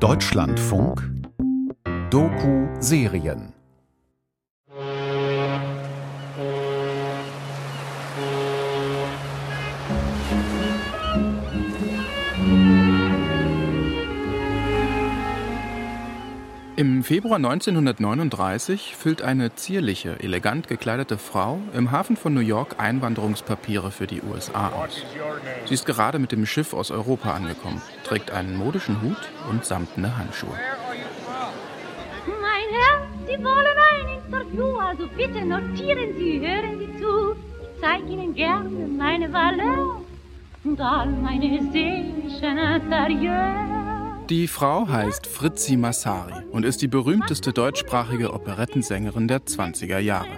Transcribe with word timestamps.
Deutschlandfunk 0.00 1.10
Doku-Serien 2.10 3.57
Im 16.78 17.02
Februar 17.02 17.38
1939 17.38 18.94
füllt 18.94 19.20
eine 19.20 19.52
zierliche, 19.56 20.20
elegant 20.20 20.68
gekleidete 20.68 21.18
Frau 21.18 21.58
im 21.74 21.90
Hafen 21.90 22.16
von 22.16 22.32
New 22.32 22.38
York 22.38 22.76
Einwanderungspapiere 22.78 23.90
für 23.90 24.06
die 24.06 24.22
USA 24.22 24.68
aus. 24.68 25.02
Sie 25.66 25.74
ist 25.74 25.86
gerade 25.86 26.20
mit 26.20 26.30
dem 26.30 26.46
Schiff 26.46 26.74
aus 26.74 26.92
Europa 26.92 27.32
angekommen, 27.32 27.82
trägt 28.04 28.30
einen 28.30 28.56
modischen 28.56 29.02
Hut 29.02 29.18
und 29.50 29.64
samtene 29.64 30.16
Handschuhe. 30.16 30.54
Mein 32.26 32.68
Herr, 32.70 33.08
Sie 33.26 33.42
wollen 33.42 33.66
ein 33.90 34.22
Interview, 34.24 34.76
also 34.78 35.08
bitte 35.16 35.44
notieren 35.44 36.14
Sie, 36.16 36.38
hören 36.38 36.78
Sie 36.78 37.02
zu. 37.02 37.34
Ich 37.60 37.80
zeige 37.80 38.06
Ihnen 38.06 38.34
gerne 38.36 38.68
meine 38.96 39.32
Valeur 39.32 40.00
und 40.62 40.80
all 40.80 41.08
meine 41.08 41.72
seelischen 41.72 42.56
Interieurs. 42.56 43.67
Die 44.30 44.46
Frau 44.46 44.86
heißt 44.86 45.26
Fritzi 45.26 45.78
Massari 45.78 46.44
und 46.50 46.66
ist 46.66 46.82
die 46.82 46.88
berühmteste 46.88 47.54
deutschsprachige 47.54 48.34
Operettensängerin 48.34 49.26
der 49.26 49.40
20er 49.46 49.98
Jahre. 50.00 50.28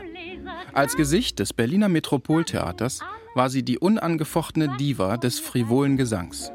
Als 0.73 0.95
Gesicht 0.95 1.41
des 1.41 1.53
Berliner 1.53 1.89
Metropoltheaters 1.89 3.01
war 3.35 3.51
sie 3.51 3.65
die 3.65 3.79
unangefochtene 3.80 4.77
Diva 4.77 5.16
des 5.16 5.41
frivolen 5.41 5.97
Gesangs. 5.97 6.53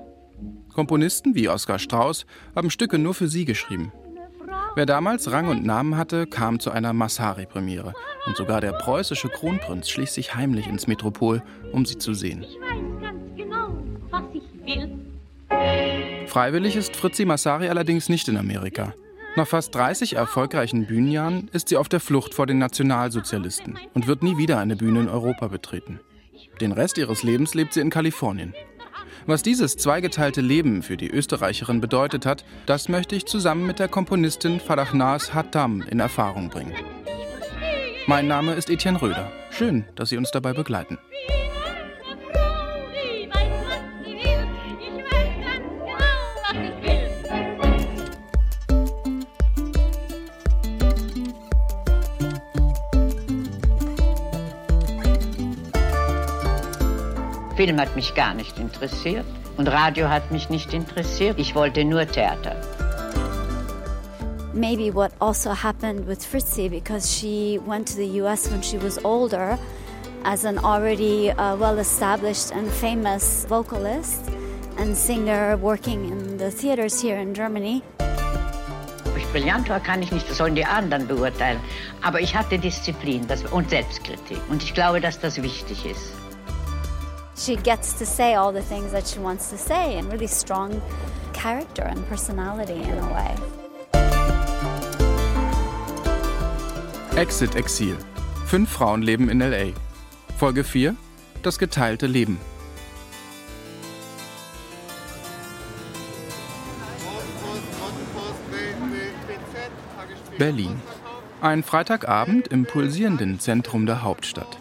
Komponisten 0.74 1.36
wie 1.36 1.50
Oskar 1.50 1.78
Strauß 1.78 2.26
haben 2.56 2.70
Stücke 2.70 3.00
nur 3.00 3.14
für 3.14 3.28
sie 3.28 3.44
geschrieben. 3.44 3.92
Wer 4.76 4.86
damals 4.86 5.30
Rang 5.30 5.50
und 5.50 5.66
Namen 5.66 5.98
hatte, 5.98 6.28
kam 6.28 6.62
zu 6.62 6.72
einer 6.72 6.94
Massari-Premiere. 6.94 7.94
Und 8.28 8.38
sogar 8.38 8.62
der 8.62 8.72
preußische 8.72 9.28
Kronprinz 9.28 9.90
schließt 9.90 10.14
sich 10.14 10.36
heimlich 10.36 10.68
ins 10.68 10.88
Metropol, 10.88 11.44
um 11.74 11.86
sie 11.86 11.98
zu 11.98 12.14
sehen. 12.14 12.44
Ich 12.44 12.60
weiß 12.62 13.02
ganz 13.02 13.36
genau, 13.36 13.74
was 14.10 14.24
ich 14.34 14.44
will. 14.66 15.05
Freiwillig 16.36 16.76
ist 16.76 16.98
Fritzi 16.98 17.24
Massari 17.24 17.70
allerdings 17.70 18.10
nicht 18.10 18.28
in 18.28 18.36
Amerika. 18.36 18.94
Nach 19.38 19.48
fast 19.48 19.74
30 19.74 20.18
erfolgreichen 20.18 20.86
Bühnenjahren 20.86 21.50
ist 21.54 21.70
sie 21.70 21.78
auf 21.78 21.88
der 21.88 22.02
Flucht 22.02 22.34
vor 22.34 22.46
den 22.46 22.58
Nationalsozialisten 22.58 23.80
und 23.94 24.06
wird 24.06 24.22
nie 24.22 24.38
wieder 24.38 24.60
eine 24.60 24.76
Bühne 24.76 25.00
in 25.00 25.08
Europa 25.08 25.48
betreten. 25.48 26.02
Den 26.60 26.74
Rest 26.74 26.98
ihres 26.98 27.24
Lebens 27.24 27.54
lebt 27.54 27.72
sie 27.72 27.80
in 27.80 27.90
Kalifornien. 27.90 28.54
Was 29.26 29.44
dieses 29.44 29.78
zweigeteilte 29.78 30.42
Leben 30.42 30.84
für 30.84 30.98
die 30.98 31.10
Österreicherin 31.10 31.80
bedeutet 31.80 32.26
hat, 32.26 32.44
das 32.66 32.90
möchte 32.90 33.16
ich 33.16 33.28
zusammen 33.28 33.66
mit 33.66 33.80
der 33.80 33.88
Komponistin 33.88 34.60
Farahnas 34.60 35.34
Hattam 35.34 35.84
in 35.84 36.02
Erfahrung 36.02 36.50
bringen. 36.50 36.76
Mein 38.08 38.28
Name 38.28 38.56
ist 38.56 38.70
Etienne 38.70 39.02
Röder. 39.02 39.32
Schön, 39.52 39.86
dass 39.96 40.10
Sie 40.10 40.18
uns 40.18 40.32
dabei 40.32 40.52
begleiten. 40.52 40.98
Film 57.66 57.80
hat 57.80 57.96
mich 57.96 58.14
gar 58.14 58.36
nicht 58.36 58.60
interessiert 58.60 59.26
und 59.58 59.68
Radio 59.68 60.08
hat 60.08 60.32
mich 60.32 60.52
nicht 60.52 60.72
interessiert. 60.72 61.40
Ich 61.40 61.56
wollte 61.56 61.84
nur 61.84 62.06
Theater. 62.06 62.56
maybe 64.54 64.90
what 64.90 65.12
also 65.20 65.52
happened 65.52 66.08
with 66.08 66.24
Fritzi 66.24 66.70
because 66.70 67.12
she 67.12 67.60
went 67.66 67.88
to 67.88 67.96
the 67.96 68.22
US 68.22 68.50
when 68.52 68.62
she 68.62 68.78
was 68.78 68.98
older 69.04 69.58
as 70.24 70.46
an 70.46 70.60
already 70.60 71.32
uh, 71.32 71.58
well 71.58 71.80
established 71.80 72.52
and 72.54 72.72
famous 72.72 73.46
vocalist 73.50 74.22
and 74.78 74.96
singer 74.96 75.58
working 75.58 76.06
in 76.06 76.38
the 76.38 76.52
theaters 76.52 77.02
here 77.02 77.18
in 77.18 77.34
Germany. 77.34 77.82
Ob 79.08 79.18
ich 79.18 79.26
brillant 79.34 79.68
war, 79.70 79.80
kann 79.80 80.04
ich 80.04 80.12
nicht, 80.12 80.30
das 80.30 80.38
sollen 80.38 80.56
die 80.56 80.66
anderen 80.66 81.08
beurteilen. 81.08 81.60
Aber 82.04 82.22
ich 82.22 82.36
hatte 82.36 82.60
Disziplin 82.60 83.26
und 83.52 83.70
Selbstkritik. 83.72 84.40
Und 84.50 84.62
ich 84.62 84.74
glaube, 84.74 85.02
dass 85.02 85.20
das 85.20 85.42
wichtig 85.42 85.86
ist. 85.86 86.25
She 87.38 87.58
gets 87.58 87.94
to 88.00 88.06
say 88.06 88.36
all 88.36 88.54
the 88.54 88.62
things 88.62 88.94
that 88.94 89.06
she 89.06 89.20
wants 89.20 89.50
to 89.50 89.58
say 89.58 89.98
and 89.98 90.12
really 90.12 90.28
strong 90.28 90.82
character 91.34 91.84
and 91.84 92.08
personality 92.08 92.82
in 92.82 92.98
a 92.98 93.14
way. 93.14 93.36
Exit 97.18 97.56
Exil. 97.56 97.98
Fünf 98.46 98.70
Frauen 98.70 99.02
leben 99.02 99.30
in 99.30 99.40
LA. 99.40 99.74
Folge 100.38 100.64
4. 100.64 100.96
Das 101.44 101.60
geteilte 101.60 102.08
Leben. 102.08 102.40
Berlin. 110.38 110.82
Ein 111.42 111.64
Freitagabend 111.64 112.48
im 112.48 112.66
pulsierenden 112.66 113.40
Zentrum 113.40 113.86
der 113.86 114.04
Hauptstadt. 114.04 114.55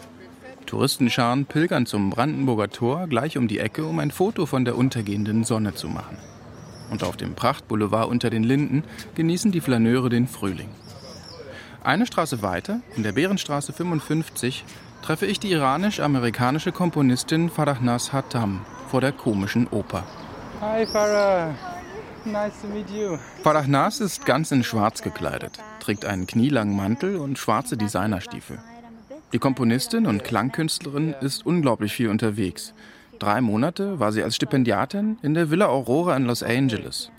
Touristenscharen 0.75 1.45
pilgern 1.45 1.85
zum 1.85 2.09
Brandenburger 2.09 2.69
Tor 2.69 3.07
gleich 3.07 3.37
um 3.37 3.47
die 3.47 3.59
Ecke, 3.59 3.85
um 3.85 3.97
ein 3.99 4.11
Foto 4.11 4.45
von 4.45 4.65
der 4.65 4.77
untergehenden 4.77 5.45
Sonne 5.45 5.73
zu 5.73 5.87
machen. 5.87 6.17
Und 6.91 7.01
auf 7.01 7.15
dem 7.15 7.33
Prachtboulevard 7.33 8.09
unter 8.09 8.29
den 8.29 8.43
Linden 8.43 8.83
genießen 9.15 9.53
die 9.53 9.61
Flaneure 9.61 10.09
den 10.09 10.27
Frühling. 10.27 10.67
Eine 11.81 12.05
Straße 12.05 12.41
weiter, 12.41 12.81
in 12.97 13.03
der 13.03 13.13
Bärenstraße 13.13 13.71
55, 13.71 14.65
treffe 15.01 15.25
ich 15.25 15.39
die 15.39 15.49
iranisch-amerikanische 15.51 16.73
Komponistin 16.73 17.49
Farahnaz 17.49 18.11
Hattam 18.11 18.59
vor 18.89 18.99
der 18.99 19.13
komischen 19.13 19.67
Oper. 19.67 20.03
Hi 20.59 20.85
Farah, 20.85 21.53
nice 22.25 22.51
to 22.61 22.67
meet 22.67 22.89
you. 22.89 23.17
Farahnaz 23.43 24.01
ist 24.01 24.25
ganz 24.25 24.51
in 24.51 24.65
schwarz 24.65 25.01
gekleidet, 25.01 25.57
trägt 25.79 26.03
einen 26.03 26.27
knielangen 26.27 26.75
Mantel 26.75 27.15
und 27.15 27.39
schwarze 27.39 27.77
Designerstiefel. 27.77 28.59
Die 29.35 29.39
Komponistin 29.39 30.07
und 30.07 30.23
Klangkünstlerin 30.23 31.13
ist 31.19 31.45
unglaublich 31.45 31.93
viel 31.93 32.07
unterwegs. 32.07 32.73
Drei 33.19 33.41
Monate 33.41 33.99
war 33.99 34.13
sie 34.13 34.23
als 34.23 34.37
Stipendiatin 34.37 35.17
in 35.23 35.33
der 35.33 35.51
Villa 35.51 35.67
Aurora 35.67 36.15
in 36.15 36.23
Los 36.23 36.41
Angeles. 36.41 37.11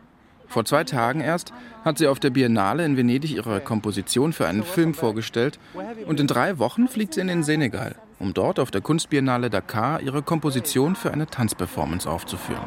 Vor 0.49 0.65
zwei 0.65 0.85
Tagen 0.85 1.21
erst 1.21 1.53
hat 1.85 1.99
sie 1.99 2.07
auf 2.07 2.19
der 2.19 2.31
Biennale 2.31 2.87
in 2.87 2.97
Venedig 2.97 3.33
ihre 3.33 3.61
Komposition 3.61 4.33
für 4.33 4.47
einen 4.47 4.63
Film 4.63 4.95
vorgestellt 4.95 5.59
und 6.07 6.19
in 6.19 6.27
drei 6.27 6.59
Wochen 6.59 6.89
fliegt 6.89 7.13
sie 7.13 7.21
in 7.21 7.27
den 7.27 7.43
Senegal, 7.43 7.97
um 8.19 8.33
dort 8.33 8.61
auf 8.61 8.71
der 8.71 8.81
Kunstbiennale 8.81 9.51
Dakar 9.51 10.01
ihre 10.01 10.23
Komposition 10.23 10.97
für 10.97 11.13
eine 11.13 11.27
Tanzperformance 11.27 12.09
aufzuführen. 12.09 12.63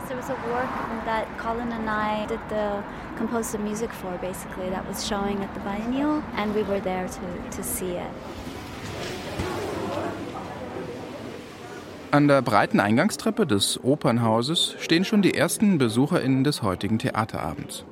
An 12.12 12.28
der 12.28 12.42
breiten 12.42 12.80
Eingangstreppe 12.80 13.46
des 13.46 13.84
Opernhauses 13.84 14.76
stehen 14.80 15.06
schon 15.06 15.22
die 15.22 15.36
ersten 15.36 15.78
BesucherInnen 15.78 16.44
des 16.44 16.64
heutigen 16.64 16.98
Theaterabends. 16.98 17.86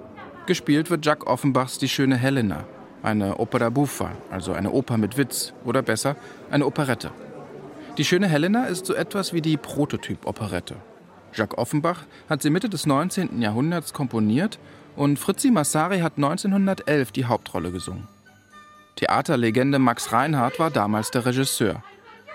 Gespielt 0.47 0.89
wird 0.89 1.05
Jacques 1.05 1.27
Offenbachs 1.27 1.77
Die 1.77 1.87
schöne 1.87 2.17
Helena, 2.17 2.63
eine 3.03 3.39
Opera 3.39 3.69
buffa, 3.69 4.09
also 4.31 4.53
eine 4.53 4.71
Oper 4.71 4.97
mit 4.97 5.19
Witz 5.19 5.53
oder 5.65 5.83
besser 5.83 6.15
eine 6.49 6.65
Operette. 6.65 7.11
Die 7.99 8.05
schöne 8.05 8.27
Helena 8.27 8.65
ist 8.65 8.87
so 8.87 8.95
etwas 8.95 9.33
wie 9.33 9.41
die 9.41 9.55
Prototyp-Operette. 9.55 10.77
Jacques 11.33 11.59
Offenbach 11.59 11.99
hat 12.27 12.41
sie 12.41 12.49
Mitte 12.49 12.69
des 12.69 12.87
19. 12.87 13.39
Jahrhunderts 13.39 13.93
komponiert 13.93 14.57
und 14.95 15.19
Fritzi 15.19 15.51
Massari 15.51 15.99
hat 15.99 16.13
1911 16.15 17.11
die 17.11 17.25
Hauptrolle 17.25 17.71
gesungen. 17.71 18.07
Theaterlegende 18.95 19.77
Max 19.77 20.11
Reinhardt 20.11 20.57
war 20.57 20.71
damals 20.71 21.11
der 21.11 21.27
Regisseur. 21.27 21.83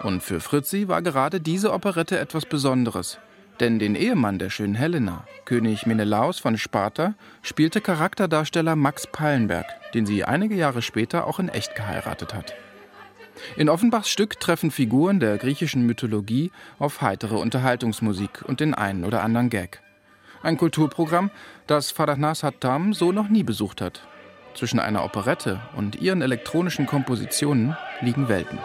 Und 0.03 0.23
für 0.23 0.41
Fritzi 0.41 0.89
war 0.89 1.03
gerade 1.03 1.41
diese 1.41 1.73
Operette 1.73 2.19
etwas 2.19 2.45
Besonderes. 2.47 3.19
Denn 3.61 3.79
den 3.79 3.95
Ehemann 3.95 4.39
der 4.39 4.51
schönen 4.51 4.75
Helena, 4.75 5.25
König 5.45 5.87
Menelaus 5.87 6.39
von 6.41 6.59
Sparta, 6.59 7.15
spielte 7.43 7.81
Charakterdarsteller 7.81 8.75
Max 8.75 9.07
Pallenberg, 9.07 9.67
den 9.95 10.07
sie 10.07 10.25
einige 10.25 10.57
Jahre 10.57 10.83
später 10.83 11.27
auch 11.27 11.39
in 11.39 11.49
echt 11.49 11.77
geheiratet 11.77 12.35
hat. 12.35 12.55
In 13.57 13.69
Offenbachs 13.69 14.09
Stück 14.09 14.41
treffen 14.41 14.71
Figuren 14.71 15.21
der 15.21 15.39
griechischen 15.39 15.87
Mythologie 15.87 16.51
auf 16.79 17.01
heitere 17.01 17.37
Unterhaltungsmusik 17.37 18.43
und 18.45 18.61
den 18.61 18.75
einen 18.75 19.05
oder 19.05 19.23
anderen 19.23 19.51
Gag. 19.51 19.81
Ein 20.43 20.57
Kulturprogramm, 20.57 21.31
das 21.67 21.93
Farahnaz 21.93 22.43
Hattam 22.43 22.95
so 22.95 23.13
noch 23.13 23.29
nie 23.29 23.45
besucht 23.45 23.81
hat. 23.81 24.03
Zwischen 24.55 24.81
einer 24.81 25.05
Operette 25.05 25.61
und 25.77 26.01
ihren 26.01 26.21
elektronischen 26.21 26.87
Kompositionen 26.87 27.77
liegen 28.01 28.29
Welten. 28.29 28.59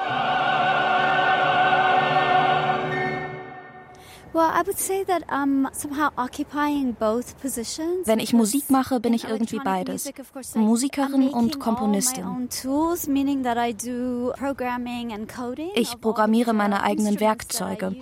Wenn 8.06 8.19
ich 8.19 8.34
Musik 8.34 8.69
mache, 8.69 9.00
bin 9.00 9.13
ich 9.13 9.24
irgendwie 9.28 9.60
beides. 9.60 10.12
Musikerin 10.54 11.30
und 11.30 11.60
Komponistin. 11.60 12.48
Ich 15.75 16.01
programmiere 16.01 16.54
meine 16.54 16.84
eigenen 16.84 17.19
Werkzeuge. 17.19 17.95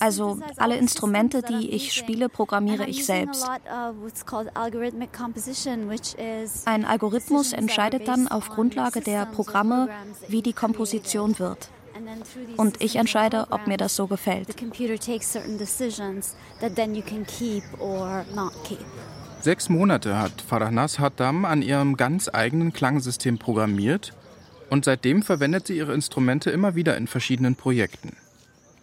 Also 0.00 0.40
alle 0.56 0.76
Instrumente, 0.76 1.42
die 1.42 1.70
ich 1.70 1.92
spiele, 1.94 2.28
programmiere 2.28 2.86
ich 2.86 3.06
selbst. 3.06 3.48
Ein 6.64 6.84
Algorithmus 6.84 7.52
entscheidet 7.52 8.08
dann 8.08 8.26
auf 8.28 8.48
Grundlage 8.48 9.00
der 9.00 9.26
Programme, 9.26 9.88
wie 10.28 10.42
die 10.42 10.52
Komposition 10.52 11.38
wird. 11.38 11.68
Und 12.56 12.82
ich 12.82 12.96
entscheide, 12.96 13.46
ob 13.50 13.66
mir 13.66 13.76
das 13.76 13.96
so 13.96 14.06
gefällt. 14.06 14.48
Sechs 19.40 19.68
Monate 19.68 20.18
hat 20.18 20.42
Farahnas 20.42 20.98
Haddam 20.98 21.44
an 21.44 21.62
ihrem 21.62 21.96
ganz 21.96 22.28
eigenen 22.32 22.72
Klangsystem 22.72 23.38
programmiert 23.38 24.12
und 24.68 24.84
seitdem 24.84 25.22
verwendet 25.22 25.66
sie 25.66 25.76
ihre 25.76 25.94
Instrumente 25.94 26.50
immer 26.50 26.74
wieder 26.74 26.96
in 26.96 27.06
verschiedenen 27.06 27.56
Projekten. 27.56 28.16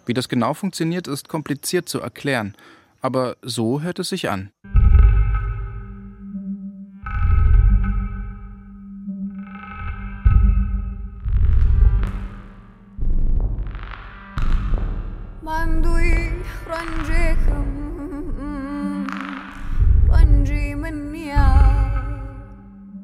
Wie 0.05 0.13
das 0.13 0.29
genau 0.29 0.53
funktioniert, 0.53 1.07
ist 1.07 1.29
kompliziert 1.29 1.89
zu 1.89 1.99
erklären, 1.99 2.55
aber 3.01 3.37
so 3.41 3.81
hört 3.81 3.99
es 3.99 4.09
sich 4.09 4.29
an. 4.29 4.51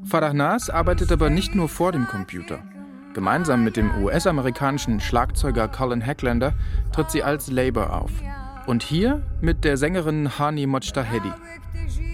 Farahnas 0.04 0.70
arbeitet 0.70 1.14
aber 1.14 1.30
nicht 1.30 1.56
nur 1.56 1.70
vor 1.70 1.94
dem 1.94 2.06
Computer. 2.06 2.60
Gemeinsam 3.14 3.64
mit 3.64 3.78
dem 3.78 3.92
US-amerikanischen 4.04 5.00
Schlagzeuger 5.00 5.70
Colin 5.70 6.06
Hacklander 6.06 6.54
tritt 6.92 7.12
sie 7.12 7.24
als 7.24 7.50
Labor 7.50 7.94
auf. 7.94 8.12
Und 8.68 8.84
hier 8.84 9.22
mit 9.40 9.64
der 9.64 9.78
Sängerin 9.78 10.38
Hani 10.38 10.68
Mojtahedi. 10.68 11.32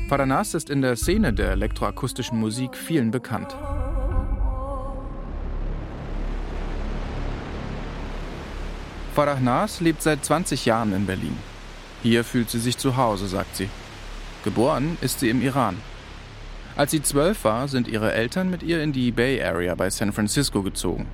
Farahnas 0.09 0.53
ist 0.53 0.69
in 0.69 0.83
der 0.83 0.95
Szene 0.95 1.33
der 1.33 1.53
elektroakustischen 1.53 2.39
Musik 2.39 2.75
vielen 2.75 3.09
bekannt. 3.09 3.57
Farah 9.19 9.41
Nas 9.41 9.81
lebt 9.81 10.01
seit 10.01 10.23
20 10.23 10.65
Jahren 10.65 10.93
in 10.93 11.05
Berlin. 11.05 11.37
Hier 12.03 12.23
fühlt 12.23 12.49
sie 12.49 12.57
sich 12.57 12.77
zu 12.77 12.95
Hause, 12.95 13.27
sagt 13.27 13.57
sie. 13.57 13.67
Geboren 14.45 14.97
ist 15.01 15.19
sie 15.19 15.29
im 15.29 15.41
Iran. 15.41 15.75
Als 16.77 16.91
sie 16.91 17.03
zwölf 17.03 17.43
war, 17.43 17.67
sind 17.67 17.89
ihre 17.89 18.13
Eltern 18.13 18.49
mit 18.49 18.63
ihr 18.63 18.81
in 18.81 18.93
die 18.93 19.11
Bay 19.11 19.43
Area 19.43 19.75
bei 19.75 19.89
San 19.89 20.13
Francisco 20.13 20.63
gezogen. 20.63 21.05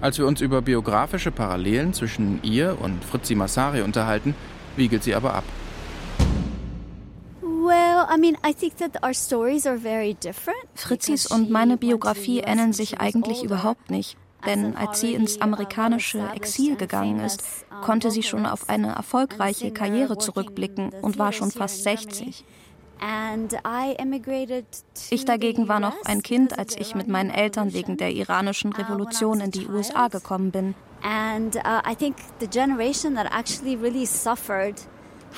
Als 0.00 0.16
wir 0.16 0.26
uns 0.26 0.40
über 0.40 0.62
biografische 0.62 1.30
Parallelen 1.30 1.92
zwischen 1.92 2.42
ihr 2.42 2.78
und 2.80 3.04
Fritzi 3.04 3.34
Massari 3.34 3.82
unterhalten, 3.82 4.34
wiegelt 4.76 5.02
sie 5.02 5.14
aber 5.14 5.34
ab. 5.34 5.44
Fritzis 10.74 11.26
und 11.26 11.50
meine 11.50 11.76
Biografie 11.76 12.40
ähneln 12.40 12.72
sich 12.72 13.00
eigentlich 13.00 13.44
überhaupt 13.44 13.90
nicht. 13.90 14.16
Denn 14.46 14.76
als 14.76 15.00
sie 15.00 15.14
ins 15.14 15.40
amerikanische 15.40 16.30
Exil 16.34 16.76
gegangen 16.76 17.20
ist, 17.20 17.42
konnte 17.82 18.10
sie 18.10 18.22
schon 18.22 18.46
auf 18.46 18.68
eine 18.68 18.92
erfolgreiche 18.92 19.70
Karriere 19.72 20.18
zurückblicken 20.18 20.90
und 21.02 21.18
war 21.18 21.32
schon 21.32 21.50
fast 21.50 21.82
60. 21.84 22.44
Ich 25.10 25.24
dagegen 25.24 25.68
war 25.68 25.80
noch 25.80 25.96
ein 26.04 26.22
Kind, 26.22 26.58
als 26.58 26.76
ich 26.76 26.94
mit 26.94 27.08
meinen 27.08 27.30
Eltern 27.30 27.72
wegen 27.72 27.96
der 27.96 28.12
iranischen 28.12 28.72
Revolution 28.72 29.40
in 29.40 29.50
die 29.50 29.66
USA 29.66 30.08
gekommen 30.08 30.50
bin. 30.50 30.74
And 31.02 31.56
uh, 31.56 31.82
I 31.84 31.96
think 31.96 32.16
the 32.38 32.46
generation 32.46 33.16
that 33.16 33.26
actually 33.32 33.74
really 33.74 34.06
suffered 34.06 34.76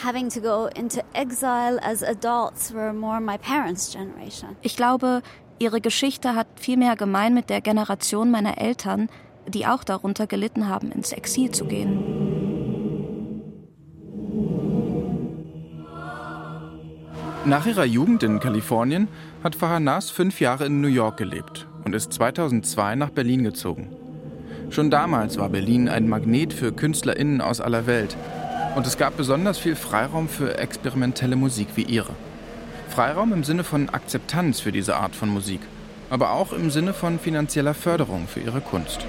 having 0.02 0.28
to 0.28 0.40
go 0.40 0.66
into 0.76 1.02
exile 1.14 1.78
as 1.80 2.02
adults 2.02 2.72
were 2.72 2.92
more 2.92 3.20
my 3.20 3.38
parents' 3.38 3.90
generation. 3.90 4.56
Ich 4.62 4.76
glaube, 4.76 5.22
Ihre 5.58 5.80
Geschichte 5.80 6.34
hat 6.34 6.48
viel 6.56 6.76
mehr 6.76 6.96
gemein 6.96 7.32
mit 7.32 7.48
der 7.48 7.60
Generation 7.60 8.30
meiner 8.30 8.58
Eltern, 8.58 9.08
die 9.46 9.66
auch 9.66 9.84
darunter 9.84 10.26
gelitten 10.26 10.68
haben, 10.68 10.90
ins 10.90 11.12
Exil 11.12 11.50
zu 11.50 11.66
gehen. 11.66 12.34
Nach 17.46 17.66
ihrer 17.66 17.84
Jugend 17.84 18.22
in 18.22 18.40
Kalifornien 18.40 19.06
hat 19.42 19.54
Fahanas 19.54 20.10
fünf 20.10 20.40
Jahre 20.40 20.64
in 20.64 20.80
New 20.80 20.88
York 20.88 21.18
gelebt 21.18 21.66
und 21.84 21.94
ist 21.94 22.12
2002 22.14 22.96
nach 22.96 23.10
Berlin 23.10 23.44
gezogen. 23.44 23.94
Schon 24.70 24.90
damals 24.90 25.36
war 25.38 25.50
Berlin 25.50 25.88
ein 25.88 26.08
Magnet 26.08 26.54
für 26.54 26.72
KünstlerInnen 26.72 27.42
aus 27.42 27.60
aller 27.60 27.86
Welt 27.86 28.16
und 28.74 28.86
es 28.86 28.96
gab 28.96 29.18
besonders 29.18 29.58
viel 29.58 29.76
Freiraum 29.76 30.28
für 30.28 30.58
experimentelle 30.58 31.36
Musik 31.36 31.68
wie 31.74 31.82
ihre. 31.82 32.14
Freiraum 32.94 33.32
im 33.32 33.42
Sinne 33.42 33.64
von 33.64 33.88
Akzeptanz 33.88 34.60
für 34.60 34.70
diese 34.70 34.94
Art 34.94 35.16
von 35.16 35.28
Musik, 35.28 35.60
aber 36.10 36.30
auch 36.30 36.52
im 36.52 36.70
Sinne 36.70 36.92
von 36.94 37.18
finanzieller 37.18 37.74
Förderung 37.74 38.28
für 38.28 38.38
ihre 38.38 38.60
Kunst. 38.60 39.04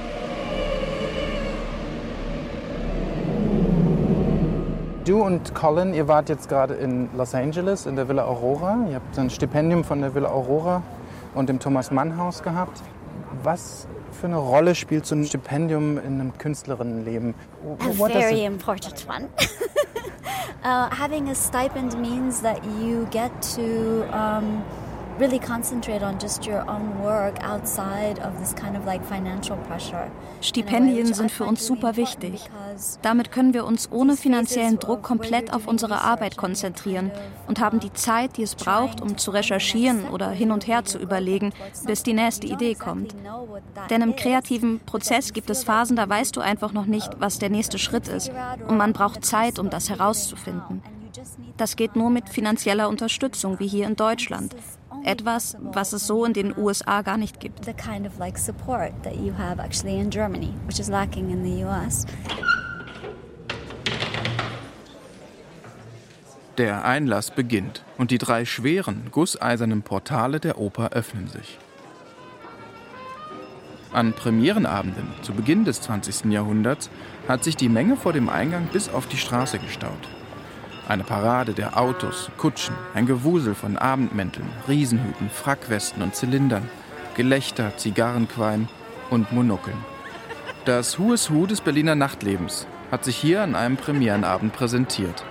Du 5.06 5.22
und 5.22 5.54
Colin, 5.54 5.94
ihr 5.94 6.08
wart 6.08 6.30
jetzt 6.30 6.50
gerade 6.50 6.74
in 6.74 7.10
Los 7.16 7.36
Angeles 7.36 7.86
in 7.86 7.96
der 7.96 8.10
Villa 8.10 8.26
Aurora. 8.26 8.88
Ihr 8.90 8.96
habt 8.96 9.20
ein 9.20 9.30
Stipendium 9.30 9.84
von 9.84 10.02
der 10.02 10.16
Villa 10.16 10.30
Aurora 10.30 10.82
und 11.36 11.48
dem 11.48 11.60
Thomas 11.60 11.92
Mann 11.92 12.18
Haus 12.18 12.42
gehabt. 12.42 12.82
Was 13.44 13.88
für 14.20 14.26
eine 14.26 14.38
Rolle 14.38 14.74
spielt 14.74 15.06
so 15.06 15.14
ein 15.14 15.26
Stipendium 15.26 16.00
in 16.00 16.20
einem 16.20 16.36
Künstlerinnenleben? 16.40 17.36
A 17.82 17.92
very 17.92 18.46
important 18.46 19.06
one. 19.08 19.30
Uh, 20.66 20.90
having 20.90 21.30
a 21.30 21.36
stipend 21.36 21.96
means 22.02 22.42
that 22.42 22.66
you 22.66 23.06
get 23.12 23.30
to 23.40 24.02
um, 24.10 24.66
really 25.20 25.40
concentrate 25.40 26.04
on 26.04 26.18
just 26.20 26.46
your 26.46 26.68
own 26.70 27.02
work 27.02 27.42
outside 27.44 28.20
of 28.20 28.38
this 28.40 28.54
kind 28.54 28.76
of 28.76 28.86
like 28.86 29.04
financial 29.06 29.58
pressure. 29.68 30.12
Stipendien 30.42 31.14
sind 31.14 31.32
für 31.32 31.46
uns 31.46 31.66
super 31.66 31.96
wichtig. 31.96 32.50
Damit 33.02 33.32
können 33.32 33.54
wir 33.54 33.66
uns 33.66 33.92
ohne 33.92 34.18
finanziellen 34.18 34.80
Druck 34.80 35.04
komplett 35.04 35.54
auf 35.54 35.68
unsere 35.68 36.02
Arbeit 36.02 36.38
konzentrieren 36.38 37.12
und 37.48 37.60
haben 37.60 37.80
die 37.80 37.94
Zeit, 37.94 38.38
die 38.38 38.44
es 38.44 38.56
braucht, 38.56 39.02
um 39.02 39.18
zu 39.18 39.32
recherchieren 39.32 40.08
oder 40.10 40.30
hin 40.30 40.52
und 40.52 40.68
her 40.68 40.84
zu 40.86 41.00
überlegen, 41.00 41.54
bis 41.86 42.04
die 42.04 42.14
nächste 42.14 42.48
Idee 42.48 42.76
kommt. 42.76 43.16
Denn 43.90 44.02
im 44.02 44.16
kreativen 44.16 44.80
Prozess 44.82 45.34
gibt 45.34 45.50
es 45.50 45.64
Phasen, 45.64 45.96
da 45.96 46.08
weißt 46.08 46.36
du 46.36 46.42
einfach 46.42 46.74
noch 46.74 46.86
nicht, 46.86 47.10
was 47.20 47.40
der 47.40 47.50
nächste 47.50 47.80
Schritt 47.80 48.08
ist 48.08 48.32
und 48.68 48.78
man 48.78 48.94
braucht 48.94 49.26
Zeit, 49.26 49.60
um 49.60 49.70
das 49.70 49.90
herauszufinden. 49.90 50.84
Das 51.58 51.76
geht 51.76 51.96
nur 51.96 52.10
mit 52.10 52.30
finanzieller 52.30 52.90
Unterstützung, 52.90 53.60
wie 53.60 53.68
hier 53.68 53.88
in 53.88 53.96
Deutschland. 53.96 54.56
Etwas, 55.06 55.56
was 55.62 55.94
es 55.94 56.08
so 56.08 56.26
in 56.26 56.34
den 56.34 56.58
USA 56.58 57.04
gar 57.04 57.18
nicht 57.18 57.40
gibt. 57.40 57.64
The 57.66 57.74
kind 57.74 58.08
of 58.08 58.18
like 58.18 58.40
support 58.40 58.92
that 59.04 59.16
you 59.16 59.32
have 59.38 59.62
actually 59.62 60.00
in 60.00 60.10
Germany, 60.10 60.52
which 60.66 60.80
is 60.80 60.90
lacking 60.90 61.30
in 61.30 61.44
the 61.44 61.64
US. 61.64 62.08
Der 66.58 66.86
Einlass 66.86 67.30
beginnt 67.30 67.84
und 68.00 68.10
die 68.10 68.18
drei 68.18 68.46
schweren, 68.46 69.12
gusseisernen 69.12 69.84
Portale 69.84 70.40
der 70.40 70.58
Oper 70.58 70.90
öffnen 70.94 71.28
sich. 71.28 71.60
An 73.94 74.14
Premierenabenden 74.14 75.08
zu 75.22 75.34
Beginn 75.34 75.66
des 75.66 75.82
20. 75.82 76.32
Jahrhunderts 76.32 76.90
hat 77.28 77.44
sich 77.44 77.56
die 77.56 77.70
Menge 77.70 77.96
vor 77.96 78.12
dem 78.12 78.28
Eingang 78.28 78.70
bis 78.74 78.90
auf 78.90 79.06
die 79.06 79.18
Straße 79.18 79.60
gestaut. 79.60 79.92
Eine 80.88 81.04
Parade 81.04 81.54
der 81.54 81.78
Autos, 81.80 82.30
Kutschen, 82.38 82.76
ein 82.94 83.08
Gewusel 83.08 83.56
von 83.56 83.76
Abendmänteln, 83.76 84.48
Riesenhüten, 84.68 85.32
Frackwesten 85.32 86.04
und 86.04 86.16
Zylindern, 86.16 86.70
Gelächter, 87.16 87.76
Zigarrenqualm 87.76 88.68
und 89.10 89.32
Monokeln. 89.32 89.78
Das 90.66 91.00
Who 91.00 91.14
is 91.14 91.32
Who 91.32 91.48
des 91.48 91.62
Berliner 91.62 91.96
Nachtlebens 91.96 92.68
hat 92.92 93.04
sich 93.04 93.16
hier 93.16 93.42
an 93.42 93.56
einem 93.56 93.78
Premierenabend 93.78 94.54
präsentiert. 94.54 95.26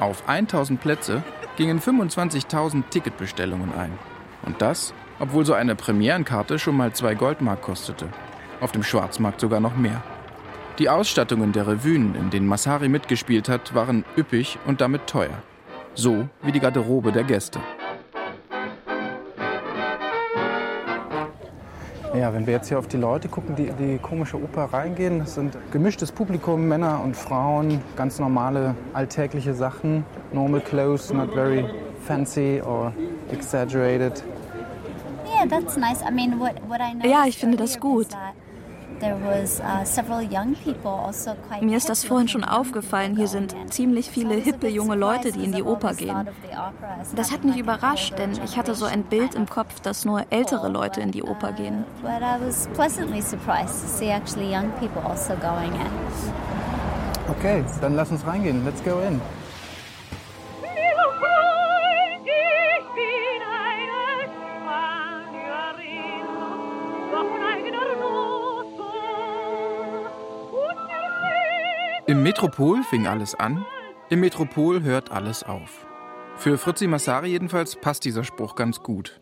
Auf 0.00 0.28
1000 0.28 0.80
Plätze 0.80 1.22
gingen 1.56 1.80
25.000 1.80 2.88
Ticketbestellungen 2.90 3.72
ein. 3.74 3.96
Und 4.42 4.60
das, 4.62 4.94
obwohl 5.20 5.46
so 5.46 5.54
eine 5.54 5.76
Premierenkarte 5.76 6.58
schon 6.58 6.76
mal 6.76 6.92
zwei 6.92 7.14
Goldmark 7.14 7.62
kostete. 7.62 8.08
Auf 8.60 8.72
dem 8.72 8.82
Schwarzmarkt 8.82 9.40
sogar 9.40 9.60
noch 9.60 9.76
mehr. 9.76 10.02
Die 10.78 10.88
Ausstattungen 10.88 11.50
der 11.50 11.66
Revuen, 11.66 12.14
in 12.14 12.30
denen 12.30 12.46
Massari 12.46 12.88
mitgespielt 12.88 13.48
hat, 13.48 13.74
waren 13.74 14.04
üppig 14.16 14.58
und 14.64 14.80
damit 14.80 15.08
teuer. 15.08 15.42
So 15.94 16.28
wie 16.42 16.52
die 16.52 16.60
Garderobe 16.60 17.10
der 17.10 17.24
Gäste. 17.24 17.58
Ja, 22.14 22.32
wenn 22.32 22.46
wir 22.46 22.54
jetzt 22.54 22.68
hier 22.68 22.78
auf 22.78 22.86
die 22.86 22.96
Leute 22.96 23.28
gucken, 23.28 23.56
die 23.56 23.66
in 23.66 23.76
die 23.76 23.98
komische 23.98 24.36
Oper 24.36 24.66
reingehen, 24.72 25.18
das 25.18 25.34
sind 25.34 25.58
gemischtes 25.72 26.12
Publikum, 26.12 26.68
Männer 26.68 27.00
und 27.02 27.16
Frauen, 27.16 27.80
ganz 27.96 28.20
normale 28.20 28.76
alltägliche 28.92 29.54
Sachen, 29.54 30.04
normal 30.32 30.60
clothes, 30.60 31.12
not 31.12 31.32
very 31.34 31.64
fancy 32.06 32.62
or 32.64 32.92
exaggerated. 33.32 34.22
Yeah, 35.26 35.44
that's 35.46 35.76
nice. 35.76 36.02
I 36.02 36.12
mean, 36.12 36.38
what, 36.38 36.54
what 36.68 36.80
I 36.80 37.06
Ja, 37.06 37.24
ich 37.26 37.36
finde 37.36 37.56
das 37.56 37.80
gut. 37.80 38.06
Also 39.00 39.62
Mir 41.60 41.76
ist 41.76 41.88
das 41.88 42.04
vorhin 42.04 42.28
schon 42.28 42.44
aufgefallen. 42.44 43.16
Hier 43.16 43.28
sind 43.28 43.54
ziemlich 43.70 44.10
viele 44.10 44.34
hippe 44.34 44.68
junge 44.68 44.96
Leute, 44.96 45.32
die 45.32 45.44
in 45.44 45.52
die 45.52 45.62
Oper 45.62 45.94
gehen. 45.94 46.28
Das 47.14 47.32
hat 47.32 47.44
mich 47.44 47.56
überrascht, 47.56 48.18
denn 48.18 48.32
ich 48.44 48.56
hatte 48.56 48.74
so 48.74 48.86
ein 48.86 49.04
Bild 49.04 49.34
im 49.34 49.48
Kopf, 49.48 49.80
dass 49.80 50.04
nur 50.04 50.24
ältere 50.30 50.68
Leute 50.68 51.00
in 51.00 51.12
die 51.12 51.22
Oper 51.22 51.52
gehen. 51.52 51.84
But 52.02 52.22
I 52.22 52.44
was 52.44 52.68
pleasantly 52.74 53.20
surprised 53.20 53.82
to 53.82 53.88
see 53.88 54.10
actually 54.10 54.52
young 54.52 54.70
people 54.78 55.02
also 55.08 55.34
going 55.34 55.72
in. 55.72 55.90
Okay, 57.28 57.64
dann 57.80 57.94
lass 57.94 58.10
uns 58.10 58.26
reingehen. 58.26 58.64
Let's 58.64 58.82
go 58.82 59.00
in. 59.06 59.20
Metropol 72.28 72.82
fing 72.82 73.06
alles 73.06 73.34
an, 73.34 73.64
im 74.10 74.20
Metropol 74.20 74.82
hört 74.82 75.10
alles 75.10 75.44
auf. 75.44 75.86
Für 76.36 76.58
Fritzi 76.58 76.86
Massari 76.86 77.28
jedenfalls 77.28 77.74
passt 77.74 78.04
dieser 78.04 78.22
Spruch 78.22 78.54
ganz 78.54 78.82
gut. 78.82 79.18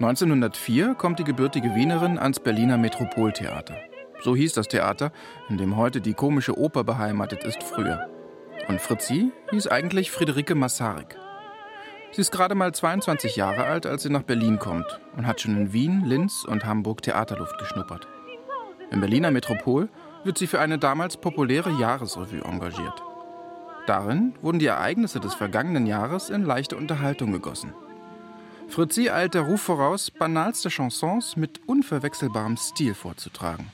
1904 0.00 0.96
kommt 0.96 1.18
die 1.18 1.24
gebürtige 1.24 1.74
Wienerin 1.74 2.18
ans 2.18 2.38
Berliner 2.38 2.76
Metropoltheater. 2.76 3.76
So 4.20 4.36
hieß 4.36 4.52
das 4.52 4.68
Theater, 4.68 5.12
in 5.48 5.56
dem 5.56 5.78
heute 5.78 6.02
die 6.02 6.12
komische 6.12 6.58
Oper 6.58 6.84
beheimatet 6.84 7.42
ist, 7.42 7.62
früher. 7.62 8.06
Und 8.68 8.82
Fritzi 8.82 9.32
hieß 9.50 9.68
eigentlich 9.68 10.10
Friederike 10.10 10.54
Massarik. 10.54 11.16
Sie 12.12 12.20
ist 12.20 12.32
gerade 12.32 12.54
mal 12.54 12.74
22 12.74 13.36
Jahre 13.36 13.64
alt, 13.64 13.86
als 13.86 14.02
sie 14.02 14.10
nach 14.10 14.24
Berlin 14.24 14.58
kommt 14.58 15.00
und 15.16 15.26
hat 15.26 15.40
schon 15.40 15.56
in 15.56 15.72
Wien, 15.72 16.02
Linz 16.04 16.44
und 16.44 16.66
Hamburg 16.66 17.00
Theaterluft 17.00 17.56
geschnuppert. 17.58 18.06
Im 18.90 19.00
Berliner 19.00 19.30
Metropol 19.30 19.88
wird 20.26 20.38
sie 20.38 20.46
für 20.46 20.60
eine 20.60 20.78
damals 20.78 21.16
populäre 21.16 21.70
Jahresrevue 21.70 22.44
engagiert. 22.44 23.02
Darin 23.86 24.34
wurden 24.42 24.58
die 24.58 24.66
Ereignisse 24.66 25.20
des 25.20 25.34
vergangenen 25.34 25.86
Jahres 25.86 26.28
in 26.28 26.44
leichte 26.44 26.76
Unterhaltung 26.76 27.32
gegossen. 27.32 27.72
Fritzi 28.68 29.10
eilt 29.10 29.34
der 29.34 29.42
Ruf 29.42 29.62
voraus, 29.62 30.10
banalste 30.10 30.70
Chansons 30.70 31.36
mit 31.36 31.60
unverwechselbarem 31.66 32.56
Stil 32.56 32.94
vorzutragen. 32.94 33.70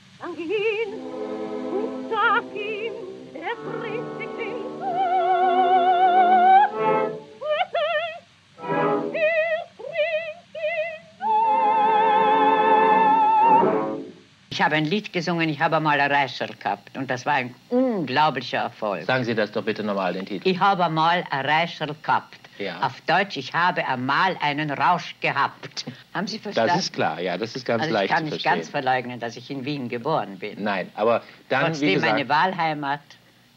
Habe 14.63 14.75
ein 14.75 14.85
Lied 14.85 15.11
gesungen, 15.13 15.49
ich 15.49 15.59
habe 15.59 15.79
mal 15.79 15.99
ein 15.99 16.11
Reischer 16.11 16.47
gehabt 16.47 16.97
und 16.97 17.09
das 17.09 17.25
war 17.25 17.33
ein 17.33 17.53
unglaublicher 17.69 18.59
Erfolg. 18.59 19.05
Sagen 19.05 19.23
Sie 19.23 19.35
das 19.35 19.51
doch 19.51 19.63
bitte 19.63 19.83
nochmal, 19.83 20.13
den 20.13 20.25
Titel. 20.25 20.47
Ich 20.47 20.59
habe 20.59 20.89
mal 20.89 21.23
ein 21.29 21.45
Reischer 21.45 21.87
gehabt. 21.87 22.37
Ja. 22.59 22.81
Auf 22.81 23.01
Deutsch, 23.07 23.35
ich 23.37 23.53
habe 23.53 23.85
einmal 23.87 24.37
einen 24.39 24.69
Rausch 24.69 25.15
gehabt. 25.21 25.85
Haben 26.13 26.27
Sie 26.27 26.37
verstanden? 26.37 26.71
Das 26.75 26.83
ist 26.83 26.93
klar, 26.93 27.19
ja, 27.19 27.35
das 27.35 27.55
ist 27.55 27.65
ganz 27.65 27.81
also 27.81 27.93
ich 27.95 27.99
leicht 27.99 28.13
kann 28.13 28.19
zu 28.19 28.23
nicht 28.25 28.43
verstehen. 28.43 28.53
ganz 28.53 28.69
verleugnen, 28.69 29.19
dass 29.19 29.35
ich 29.35 29.49
in 29.49 29.65
Wien 29.65 29.89
geboren 29.89 30.37
bin. 30.37 30.63
Nein, 30.63 30.89
aber 30.93 31.23
dann, 31.49 31.61
wie 31.61 31.67
Trotzdem 31.67 31.93
gesagt, 31.95 32.11
meine 32.13 32.29
Wahlheimat 32.29 33.01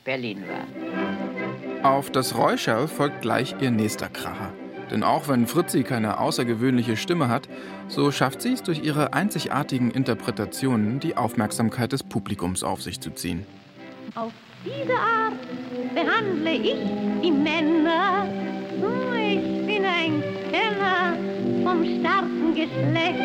Berlin 0.05 0.45
war. 0.49 1.93
Auf 1.93 2.11
das 2.11 2.37
Räuscherl 2.37 2.89
folgt 2.89 3.21
gleich 3.21 3.55
ihr 3.61 3.71
nächster 3.71 4.09
Kracher. 4.09 4.55
Denn 4.91 5.03
auch 5.03 5.29
wenn 5.29 5.47
Fritzi 5.47 5.83
keine 5.83 6.19
außergewöhnliche 6.19 6.97
Stimme 6.97 7.29
hat, 7.29 7.49
so 7.89 8.11
schafft 8.11 8.43
sie 8.43 8.53
es 8.53 8.63
durch 8.63 8.83
ihre 8.83 9.13
einzigartigen 9.13 9.91
Interpretationen, 9.91 11.01
die 11.01 11.17
Aufmerksamkeit 11.17 11.93
des 11.93 12.03
Publikums 12.03 12.63
auf 12.63 12.83
sich 12.83 13.01
zu 13.01 13.11
ziehen. 13.11 13.47
Auf 14.15 14.33
diese 14.65 14.95
Art 14.95 15.35
behandle 15.95 16.53
ich 16.53 16.77
die 17.23 17.33
Männer. 17.33 18.27
Ich 19.15 19.67
bin 19.67 19.85
ein 19.85 20.23
Kenner 20.51 21.15
vom 21.65 21.85
starken 22.01 22.55
Geschlecht. 22.55 23.21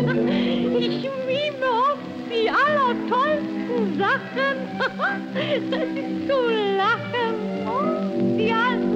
Ich 0.80 1.02
mime 1.26 1.66
oft 1.66 2.00
die 2.30 2.48
allertollsten 2.48 3.98
Sachen. 3.98 4.56
Das 5.70 5.82
ist 5.82 6.28
zu 6.28 6.40
lachen. 6.76 7.34
Oh, 7.66 8.36
die 8.38 8.52
halten 8.52 8.89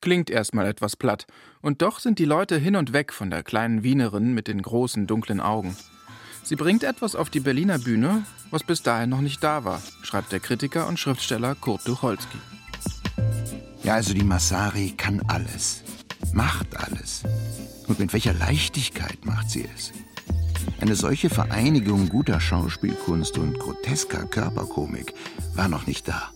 Klingt 0.00 0.30
erstmal 0.30 0.66
etwas 0.66 0.96
platt, 0.96 1.26
und 1.60 1.82
doch 1.82 1.98
sind 1.98 2.18
die 2.18 2.24
Leute 2.24 2.56
hin 2.56 2.76
und 2.76 2.92
weg 2.92 3.12
von 3.12 3.30
der 3.30 3.42
kleinen 3.42 3.82
Wienerin 3.82 4.32
mit 4.32 4.48
den 4.48 4.62
großen 4.62 5.06
dunklen 5.06 5.40
Augen. 5.40 5.76
Sie 6.42 6.56
bringt 6.56 6.84
etwas 6.84 7.14
auf 7.14 7.28
die 7.28 7.40
Berliner 7.40 7.78
Bühne, 7.78 8.24
was 8.50 8.64
bis 8.64 8.82
dahin 8.82 9.10
noch 9.10 9.20
nicht 9.20 9.44
da 9.44 9.64
war, 9.64 9.82
schreibt 10.02 10.32
der 10.32 10.40
Kritiker 10.40 10.88
und 10.88 10.98
Schriftsteller 10.98 11.54
Kurt 11.54 11.84
Tucholsky. 11.84 12.38
Ja, 13.82 13.94
also 13.94 14.14
die 14.14 14.24
Massari 14.24 14.94
kann 14.96 15.22
alles, 15.28 15.82
macht 16.32 16.76
alles. 16.76 17.22
Und 17.86 17.98
mit 17.98 18.12
welcher 18.12 18.34
Leichtigkeit 18.34 19.24
macht 19.24 19.50
sie 19.50 19.68
es? 19.74 19.92
Eine 20.80 20.94
solche 20.94 21.28
Vereinigung 21.28 22.08
guter 22.08 22.40
Schauspielkunst 22.40 23.36
und 23.36 23.58
grotesker 23.58 24.24
Körperkomik 24.26 25.12
war 25.54 25.68
noch 25.68 25.86
nicht 25.86 26.08
da. 26.08 26.30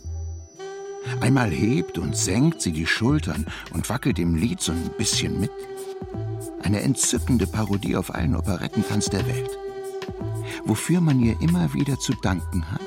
Einmal 1.21 1.51
hebt 1.51 1.99
und 1.99 2.17
senkt 2.17 2.63
sie 2.63 2.73
die 2.73 2.87
Schultern 2.87 3.47
und 3.73 3.89
wackelt 3.89 4.19
im 4.19 4.35
Lied 4.35 4.61
so 4.61 4.73
ein 4.73 4.91
bisschen 4.97 5.41
mit. 5.41 5.51
Eine 6.63 6.81
entzückende 6.81 7.47
Parodie 7.47 7.97
auf 7.97 8.15
allen 8.15 8.35
Operettentanz 8.35 9.11
der 9.11 9.27
Welt. 9.27 9.51
Wofür 10.65 11.01
man 11.01 11.21
ihr 11.21 11.41
immer 11.41 11.73
wieder 11.75 11.99
zu 11.99 12.15
danken 12.15 12.71
hat, 12.71 12.81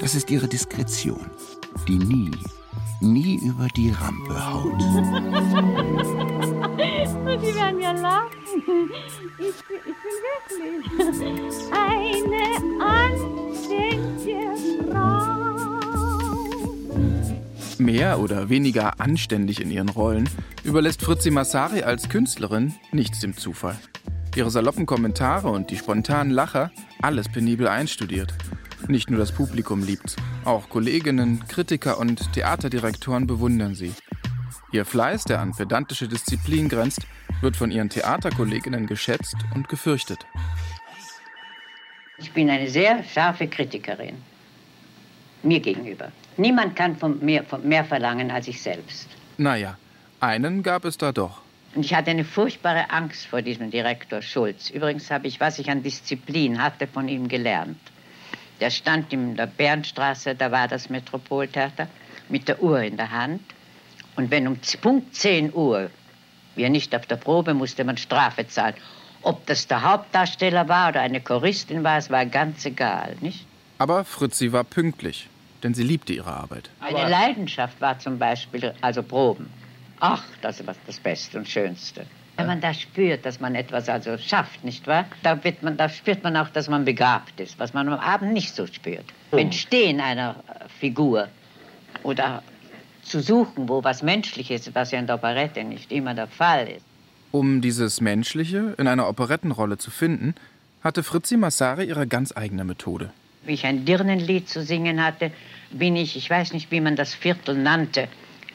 das 0.00 0.14
ist 0.14 0.30
ihre 0.30 0.48
Diskretion, 0.48 1.30
die 1.88 1.98
nie, 1.98 2.30
nie 3.00 3.36
über 3.36 3.66
die 3.76 3.90
Rampe 3.90 4.52
haut. 4.52 4.80
Sie 7.40 7.54
werden 7.54 7.80
ja 7.80 7.92
lachen. 7.92 8.90
Ich, 9.38 9.38
ich 9.38 9.54
bin 9.84 9.94
wirklich 10.22 11.72
eine 11.72 12.44
anständige 12.84 14.52
Frau. 14.92 15.39
Mehr 17.80 18.20
oder 18.20 18.50
weniger 18.50 19.00
anständig 19.00 19.58
in 19.58 19.70
ihren 19.70 19.88
Rollen 19.88 20.28
überlässt 20.64 21.00
Fritzi 21.00 21.30
Massari 21.30 21.82
als 21.82 22.10
Künstlerin 22.10 22.74
nichts 22.92 23.20
dem 23.20 23.34
Zufall. 23.34 23.78
Ihre 24.36 24.50
saloppen 24.50 24.84
Kommentare 24.84 25.48
und 25.48 25.70
die 25.70 25.78
spontanen 25.78 26.30
Lacher, 26.30 26.70
alles 27.00 27.30
penibel 27.30 27.68
einstudiert. 27.68 28.34
Nicht 28.86 29.08
nur 29.08 29.18
das 29.18 29.32
Publikum 29.32 29.82
liebt's, 29.82 30.16
auch 30.44 30.68
Kolleginnen, 30.68 31.42
Kritiker 31.48 31.96
und 31.96 32.30
Theaterdirektoren 32.34 33.26
bewundern 33.26 33.74
sie. 33.74 33.94
Ihr 34.72 34.84
Fleiß, 34.84 35.24
der 35.24 35.40
an 35.40 35.52
pedantische 35.52 36.06
Disziplin 36.06 36.68
grenzt, 36.68 37.06
wird 37.40 37.56
von 37.56 37.70
ihren 37.70 37.88
Theaterkolleginnen 37.88 38.88
geschätzt 38.88 39.36
und 39.54 39.70
gefürchtet. 39.70 40.18
Ich 42.18 42.30
bin 42.32 42.50
eine 42.50 42.68
sehr 42.68 43.02
scharfe 43.04 43.48
Kritikerin. 43.48 44.16
Mir 45.42 45.60
gegenüber. 45.60 46.12
Niemand 46.40 46.74
kann 46.74 46.96
von 46.96 47.22
mir 47.22 47.44
von 47.44 47.68
mehr 47.68 47.84
verlangen 47.84 48.30
als 48.30 48.48
ich 48.48 48.62
selbst. 48.62 49.08
Naja, 49.36 49.76
einen 50.20 50.62
gab 50.62 50.86
es 50.86 50.96
da 50.96 51.12
doch. 51.12 51.42
Und 51.74 51.84
ich 51.84 51.92
hatte 51.92 52.10
eine 52.10 52.24
furchtbare 52.24 52.90
Angst 52.90 53.26
vor 53.26 53.42
diesem 53.42 53.70
Direktor 53.70 54.22
Schulz. 54.22 54.70
Übrigens 54.70 55.10
habe 55.10 55.28
ich, 55.28 55.38
was 55.38 55.58
ich 55.58 55.70
an 55.70 55.82
Disziplin 55.82 56.62
hatte, 56.62 56.86
von 56.86 57.08
ihm 57.08 57.28
gelernt. 57.28 57.78
Der 58.58 58.70
stand 58.70 59.12
in 59.12 59.36
der 59.36 59.48
Bernstraße, 59.48 60.34
da 60.34 60.50
war 60.50 60.66
das 60.66 60.88
Metropoltheater, 60.88 61.88
mit 62.30 62.48
der 62.48 62.62
Uhr 62.62 62.80
in 62.80 62.96
der 62.96 63.10
Hand. 63.10 63.42
Und 64.16 64.30
wenn 64.30 64.48
um 64.48 64.58
Punkt 64.80 65.14
10 65.14 65.52
Uhr 65.52 65.90
wir 66.56 66.70
nicht 66.70 66.94
auf 66.96 67.04
der 67.04 67.16
Probe, 67.16 67.52
musste 67.52 67.84
man 67.84 67.98
Strafe 67.98 68.48
zahlen. 68.48 68.76
Ob 69.20 69.44
das 69.44 69.66
der 69.66 69.82
Hauptdarsteller 69.82 70.68
war 70.68 70.88
oder 70.88 71.02
eine 71.02 71.20
Choristin 71.20 71.84
war, 71.84 71.98
es 71.98 72.08
war 72.08 72.24
ganz 72.24 72.64
egal, 72.64 73.16
nicht? 73.20 73.46
Aber 73.76 74.04
Fritzi 74.04 74.52
war 74.52 74.64
pünktlich, 74.64 75.28
denn 75.62 75.74
sie 75.74 75.82
liebte 75.82 76.12
ihre 76.12 76.32
Arbeit. 76.32 76.70
Meine 76.80 77.08
Leidenschaft 77.08 77.80
war 77.80 77.98
zum 77.98 78.18
Beispiel 78.18 78.74
also 78.80 79.02
Proben. 79.02 79.50
Ach, 80.00 80.24
das 80.40 80.66
war 80.66 80.74
das 80.86 80.98
Beste 80.98 81.38
und 81.38 81.48
Schönste. 81.48 82.06
Wenn 82.36 82.46
man 82.46 82.60
da 82.62 82.72
spürt, 82.72 83.26
dass 83.26 83.38
man 83.38 83.54
etwas 83.54 83.88
also 83.88 84.16
schafft, 84.16 84.64
nicht 84.64 84.86
wahr? 84.86 85.04
Da, 85.22 85.44
wird 85.44 85.62
man, 85.62 85.76
da 85.76 85.90
spürt 85.90 86.24
man 86.24 86.36
auch, 86.36 86.48
dass 86.48 86.68
man 86.68 86.86
begabt 86.86 87.38
ist, 87.38 87.58
was 87.58 87.74
man 87.74 87.86
am 87.88 88.00
Abend 88.00 88.32
nicht 88.32 88.54
so 88.54 88.66
spürt. 88.66 89.04
Hm. 89.30 89.38
Entstehen 89.38 90.00
einer 90.00 90.36
äh, 90.48 90.68
Figur 90.80 91.28
oder 92.02 92.42
zu 93.02 93.20
suchen, 93.20 93.68
wo 93.68 93.84
was 93.84 94.02
Menschliches 94.02 94.66
ist, 94.66 94.74
was 94.74 94.90
ja 94.90 94.98
in 94.98 95.06
der 95.06 95.16
Operette 95.16 95.64
nicht 95.64 95.92
immer 95.92 96.14
der 96.14 96.28
Fall 96.28 96.68
ist. 96.68 96.84
Um 97.30 97.60
dieses 97.60 98.00
Menschliche 98.00 98.74
in 98.78 98.88
einer 98.88 99.08
Operettenrolle 99.08 99.76
zu 99.76 99.90
finden, 99.90 100.34
hatte 100.82 101.02
Fritzi 101.02 101.36
Massari 101.36 101.84
ihre 101.84 102.06
ganz 102.06 102.34
eigene 102.34 102.64
Methode. 102.64 103.12
Wie 103.44 103.54
ich 103.54 103.64
ein 103.66 103.84
Dirnenlied 103.84 104.48
zu 104.48 104.62
singen 104.62 105.02
hatte, 105.02 105.30
bin 105.70 105.96
ich, 105.96 106.16
ich 106.16 106.28
weiß 106.28 106.52
nicht, 106.52 106.70
wie 106.70 106.80
man 106.80 106.96
das 106.96 107.14
Viertel 107.14 107.56
nannte, 107.56 108.08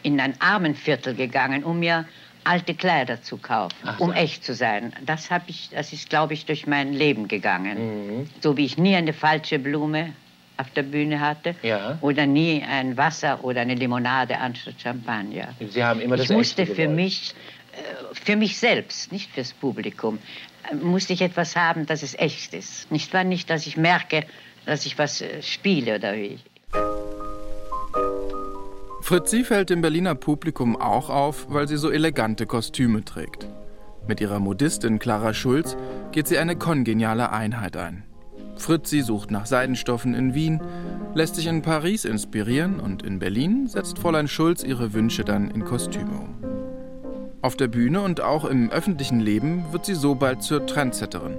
in 0.04 0.20
ein 0.20 0.40
Armenviertel 0.40 1.16
gegangen, 1.16 1.64
um 1.64 1.80
mir 1.80 2.06
alte 2.44 2.76
Kleider 2.76 3.24
zu 3.24 3.38
kaufen, 3.38 3.76
so. 3.98 4.04
um 4.04 4.12
echt 4.14 4.44
zu 4.44 4.54
sein. 4.54 4.94
Das 5.06 5.32
habe 5.32 5.46
ich, 5.48 5.70
das 5.72 5.92
ist, 5.94 6.10
glaube 6.10 6.36
ich, 6.36 6.46
durch 6.46 6.68
mein 6.68 6.94
Leben 6.94 7.28
gegangen. 7.28 8.30
So 8.42 8.56
wie 8.58 8.66
ich 8.66 8.78
nie 8.78 8.96
eine 8.96 9.14
falsche 9.14 9.58
Blume 9.58 10.14
auf 10.58 10.70
der 10.72 10.84
Bühne 10.84 11.20
hatte 11.20 11.56
Ja. 11.64 11.98
oder 12.02 12.28
nie 12.28 12.62
ein 12.64 12.96
Wasser 12.96 13.44
oder 13.44 13.62
eine 13.62 13.74
Limonade 13.74 14.38
anstatt 14.38 14.76
Champagner. 14.80 15.50
Sie 15.70 15.84
haben 15.84 16.00
immer 16.00 16.18
das 16.18 16.30
ich 16.30 16.36
musste 16.36 16.62
Echte 16.62 16.76
für 16.76 16.82
gewollt. 16.84 16.96
mich, 16.96 17.34
äh, 17.74 18.14
für 18.14 18.36
mich 18.36 18.58
selbst, 18.58 19.12
nicht 19.12 19.32
fürs 19.32 19.52
Publikum, 19.52 20.20
äh, 20.72 20.76
musste 20.76 21.14
ich 21.14 21.22
etwas 21.22 21.56
haben, 21.56 21.88
dass 21.88 22.04
es 22.04 22.14
echt 22.14 22.54
ist. 22.54 22.90
Nicht 22.92 23.12
wahr? 23.14 23.24
Nicht, 23.24 23.50
dass 23.50 23.66
ich 23.66 23.76
merke, 23.76 24.24
dass 24.66 24.86
ich 24.86 24.98
was 24.98 25.22
äh, 25.22 25.42
spiele 25.42 25.96
oder 25.96 26.14
wie. 26.14 26.40
Fritzi 29.02 29.44
fällt 29.44 29.70
dem 29.70 29.82
Berliner 29.82 30.16
Publikum 30.16 30.76
auch 30.76 31.10
auf, 31.10 31.46
weil 31.50 31.68
sie 31.68 31.78
so 31.78 31.92
elegante 31.92 32.48
Kostüme 32.48 33.06
trägt. 33.06 33.48
Mit 34.08 34.20
ihrer 34.20 34.40
Modistin 34.40 35.00
Clara 35.00 35.34
Schulz 35.34 35.78
geht 36.12 36.28
sie 36.28 36.38
eine 36.38 36.56
kongeniale 36.56 37.32
Einheit 37.32 37.78
ein. 37.78 38.04
Fritzi 38.56 39.02
sucht 39.02 39.32
nach 39.32 39.46
Seidenstoffen 39.46 40.14
in 40.14 40.34
Wien, 40.34 40.62
lässt 41.14 41.36
sich 41.36 41.48
in 41.48 41.62
Paris 41.62 42.06
inspirieren 42.06 42.80
und 42.80 43.04
in 43.04 43.20
Berlin 43.20 43.68
setzt 43.68 44.00
Fräulein 44.00 44.28
Schulz 44.28 44.64
ihre 44.64 44.94
Wünsche 44.94 45.24
dann 45.24 45.52
in 45.52 45.66
Kostüme 45.66 46.12
um. 46.12 46.36
Auf 47.42 47.56
der 47.56 47.68
Bühne 47.68 48.02
und 48.02 48.22
auch 48.22 48.46
im 48.46 48.72
öffentlichen 48.72 49.20
Leben 49.20 49.66
wird 49.72 49.86
sie 49.86 49.94
so 49.94 50.16
bald 50.16 50.42
zur 50.42 50.66
Trendsetterin. 50.66 51.38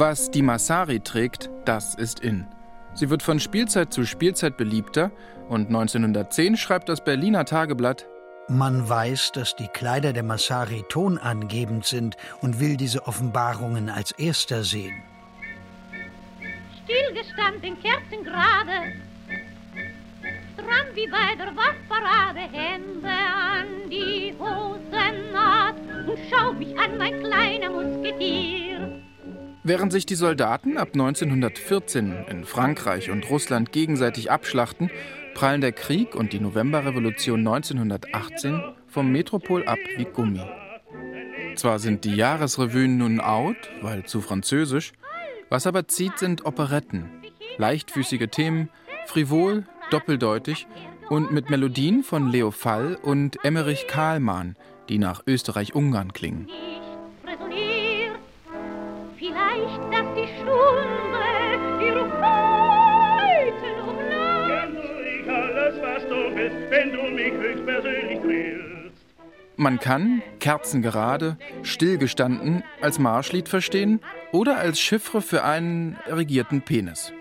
Was 0.00 0.30
die 0.30 0.42
Massari 0.42 1.00
trägt, 1.00 1.50
das 1.64 1.96
ist 1.96 2.20
in. 2.20 2.46
Sie 2.94 3.10
wird 3.10 3.20
von 3.20 3.40
Spielzeit 3.40 3.92
zu 3.92 4.04
Spielzeit 4.04 4.56
beliebter 4.56 5.10
und 5.48 5.66
1910 5.66 6.56
schreibt 6.56 6.88
das 6.88 7.02
Berliner 7.02 7.44
Tageblatt, 7.44 8.06
Man 8.46 8.88
weiß, 8.88 9.32
dass 9.32 9.56
die 9.56 9.66
Kleider 9.66 10.12
der 10.12 10.22
Massari 10.22 10.84
tonangebend 10.88 11.84
sind 11.84 12.16
und 12.40 12.60
will 12.60 12.76
diese 12.76 13.08
Offenbarungen 13.08 13.88
als 13.88 14.12
erster 14.12 14.62
sehen. 14.62 15.02
Stillgestanden, 16.84 17.76
Kerzen 17.82 18.22
gerade, 18.22 18.92
stramm 20.54 20.94
wie 20.94 21.08
bei 21.08 21.34
der 21.36 21.56
Waffparade, 21.56 22.38
Hände 22.52 23.08
an 23.08 23.90
die 23.90 24.32
Hosennaht 24.38 25.74
und 26.06 26.18
schau 26.30 26.52
mich 26.52 26.78
an, 26.78 26.98
mein 26.98 27.18
kleiner 27.18 27.70
Musketier. 27.70 29.07
Während 29.68 29.92
sich 29.92 30.06
die 30.06 30.14
Soldaten 30.14 30.78
ab 30.78 30.88
1914 30.94 32.24
in 32.30 32.46
Frankreich 32.46 33.10
und 33.10 33.28
Russland 33.28 33.70
gegenseitig 33.70 34.30
abschlachten, 34.30 34.90
prallen 35.34 35.60
der 35.60 35.72
Krieg 35.72 36.14
und 36.14 36.32
die 36.32 36.40
Novemberrevolution 36.40 37.40
1918 37.40 38.62
vom 38.86 39.12
Metropol 39.12 39.66
ab 39.66 39.76
wie 39.98 40.06
Gummi. 40.06 40.40
Zwar 41.54 41.80
sind 41.80 42.04
die 42.04 42.16
Jahresrevuen 42.16 42.96
nun 42.96 43.20
out, 43.20 43.58
weil 43.82 44.04
zu 44.04 44.22
französisch, 44.22 44.94
was 45.50 45.66
aber 45.66 45.86
zieht, 45.86 46.18
sind 46.18 46.46
Operetten. 46.46 47.10
Leichtfüßige 47.58 48.28
Themen, 48.30 48.70
frivol, 49.04 49.66
doppeldeutig 49.90 50.66
und 51.10 51.30
mit 51.30 51.50
Melodien 51.50 52.04
von 52.04 52.30
Leo 52.30 52.52
Fall 52.52 52.96
und 53.02 53.44
Emmerich 53.44 53.86
Kahlmann, 53.86 54.56
die 54.88 54.96
nach 54.96 55.24
Österreich-Ungarn 55.26 56.14
klingen. 56.14 56.48
Man 69.60 69.80
kann 69.80 70.22
kerzengerade, 70.38 71.36
stillgestanden 71.62 72.62
als 72.80 73.00
Marschlied 73.00 73.48
verstehen 73.48 74.00
oder 74.30 74.56
als 74.56 74.78
Chiffre 74.78 75.20
für 75.20 75.42
einen 75.42 75.96
erigierten 76.06 76.62
Penis. 76.62 77.12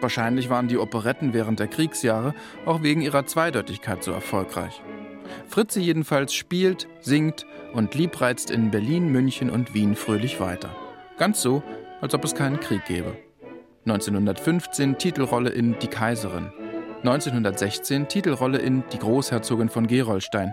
Wahrscheinlich 0.00 0.48
waren 0.48 0.66
die 0.66 0.78
Operetten 0.78 1.34
während 1.34 1.60
der 1.60 1.68
Kriegsjahre 1.68 2.34
auch 2.64 2.82
wegen 2.82 3.02
ihrer 3.02 3.26
Zweideutigkeit 3.26 4.02
so 4.02 4.12
erfolgreich. 4.12 4.82
Fritzi 5.46 5.80
jedenfalls 5.80 6.32
spielt, 6.32 6.88
singt 7.00 7.44
und 7.74 7.94
liebreizt 7.94 8.50
in 8.50 8.70
Berlin, 8.70 9.12
München 9.12 9.50
und 9.50 9.74
Wien 9.74 9.94
fröhlich 9.94 10.40
weiter. 10.40 10.74
Ganz 11.18 11.42
so, 11.42 11.62
als 12.04 12.12
ob 12.12 12.22
es 12.22 12.34
keinen 12.34 12.60
Krieg 12.60 12.84
gäbe. 12.84 13.16
1915 13.86 14.98
Titelrolle 14.98 15.48
in 15.48 15.78
Die 15.78 15.86
Kaiserin. 15.86 16.52
1916 16.98 18.08
Titelrolle 18.08 18.58
in 18.58 18.84
Die 18.92 18.98
Großherzogin 18.98 19.70
von 19.70 19.86
Gerolstein 19.86 20.52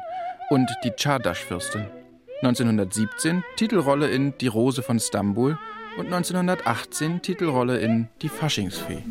und 0.50 0.70
Die 0.86 0.92
Czardasch-Fürstin. 0.92 1.88
1917 2.42 3.44
Titelrolle 3.58 4.10
in 4.10 4.34
Die 4.40 4.48
Rose 4.48 4.82
von 4.82 4.98
Stambul 4.98 5.60
und 5.98 6.06
1918 6.06 7.22
Titelrolle 7.22 7.80
in 7.80 8.08
Die 8.22 8.30
Faschingsfee. 8.30 9.04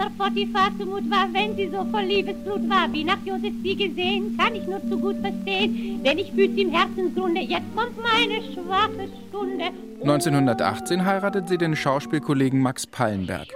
Sir 0.00 0.08
Potiphar 0.16 0.70
zumut 0.78 1.10
war, 1.10 1.28
wenn 1.34 1.54
sie 1.56 1.68
so 1.68 1.84
voll 1.90 2.04
Liebesblut 2.04 2.70
war, 2.70 2.90
wie 2.90 3.04
nach 3.04 3.18
Josef 3.22 3.52
sie 3.62 3.76
gesehen, 3.76 4.34
kann 4.38 4.54
ich 4.54 4.66
nur 4.66 4.80
zu 4.88 4.98
gut 4.98 5.16
verstehen, 5.20 6.02
denn 6.02 6.16
ich 6.16 6.32
fühl's 6.32 6.56
im 6.56 6.70
Herzensgrunde, 6.70 7.42
jetzt 7.42 7.66
kommt 7.76 7.98
meine 8.00 8.40
schwache 8.50 9.10
Stunde. 9.28 9.64
1918 10.00 11.04
heiratet 11.04 11.50
sie 11.50 11.58
den 11.58 11.76
Schauspielkollegen 11.76 12.62
Max 12.62 12.86
Pallenberg, 12.86 13.48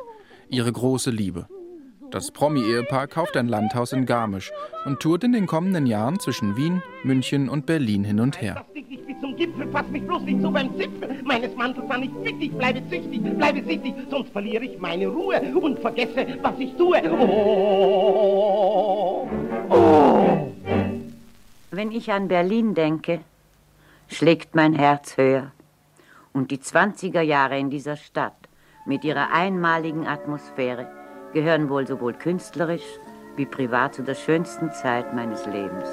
ihre 0.51 0.71
große 0.71 1.11
Liebe. 1.11 1.49
Das 2.15 2.31
Promi-Ehepaar 2.31 3.09
kauft 3.09 3.37
ein 3.37 3.49
Landhaus 3.49 3.93
in 3.93 4.07
Garmisch 4.07 4.53
und 4.85 5.01
tourt 5.01 5.25
in 5.25 5.33
den 5.33 5.49
kommenden 5.49 5.85
Jahren 5.85 6.21
zwischen 6.21 6.57
Wien, 6.57 6.81
München 7.03 7.49
und 7.49 7.67
Berlin 7.67 8.05
hin 8.05 8.21
und 8.21 8.41
her. 8.41 8.55
Fass 8.55 8.73
dich 8.73 8.87
nicht 8.89 9.05
bis 9.05 9.21
zum 9.21 9.35
Gipfel, 9.35 9.69
fass 9.73 9.89
mich 9.89 10.07
bloß 10.07 10.23
nicht 10.23 10.41
so 10.41 10.49
beim 10.49 10.79
Zipfel 10.79 11.21
meines 11.25 11.57
Mantels 11.57 11.91
an. 11.91 12.05
Ich 12.05 12.13
bitte 12.13 12.39
dich, 12.39 12.53
bleibe 12.53 12.89
züchtig, 12.89 13.21
bleibe 13.37 13.65
sichtig, 13.65 13.95
sonst 14.09 14.31
verliere 14.31 14.65
ich 14.65 14.79
meine 14.79 15.09
Ruhe 15.09 15.41
und 15.61 15.81
vergesse, 15.81 16.39
was 16.41 16.57
ich 16.61 16.73
tue. 16.77 17.03
Oh, 17.11 18.09
oh. 19.71 20.53
Wenn 21.73 21.91
ich 21.91 22.13
an 22.13 22.29
Berlin 22.29 22.77
denke, 22.77 23.23
schlägt 24.07 24.55
mein 24.55 24.75
Herz 24.75 25.17
höher. 25.17 25.51
Und 26.33 26.53
die 26.53 26.59
20er 26.59 27.23
Jahre 27.23 27.59
in 27.59 27.71
dieser 27.71 27.97
Stadt 27.97 28.37
mit 28.87 29.03
ihrer 29.03 29.33
einmaligen 29.33 30.07
Atmosphäre 30.07 30.87
gehören 31.35 31.69
wohl 31.69 31.87
sowohl 31.87 32.15
künstlerisch 32.15 32.99
wie 33.37 33.45
privat 33.45 33.95
zu 33.95 34.03
der 34.03 34.15
schönsten 34.15 34.73
Zeit 34.73 35.15
meines 35.15 35.45
Lebens. 35.47 35.89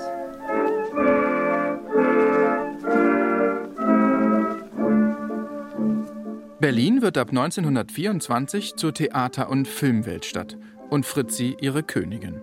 Berlin 6.60 7.02
wird 7.02 7.18
ab 7.18 7.30
1924 7.30 8.76
zur 8.76 8.94
Theater- 8.94 9.50
und 9.50 9.68
Filmweltstadt 9.68 10.58
und 10.92 11.08
Fritzi 11.08 11.58
ihre 11.60 11.82
Königin. 11.82 12.40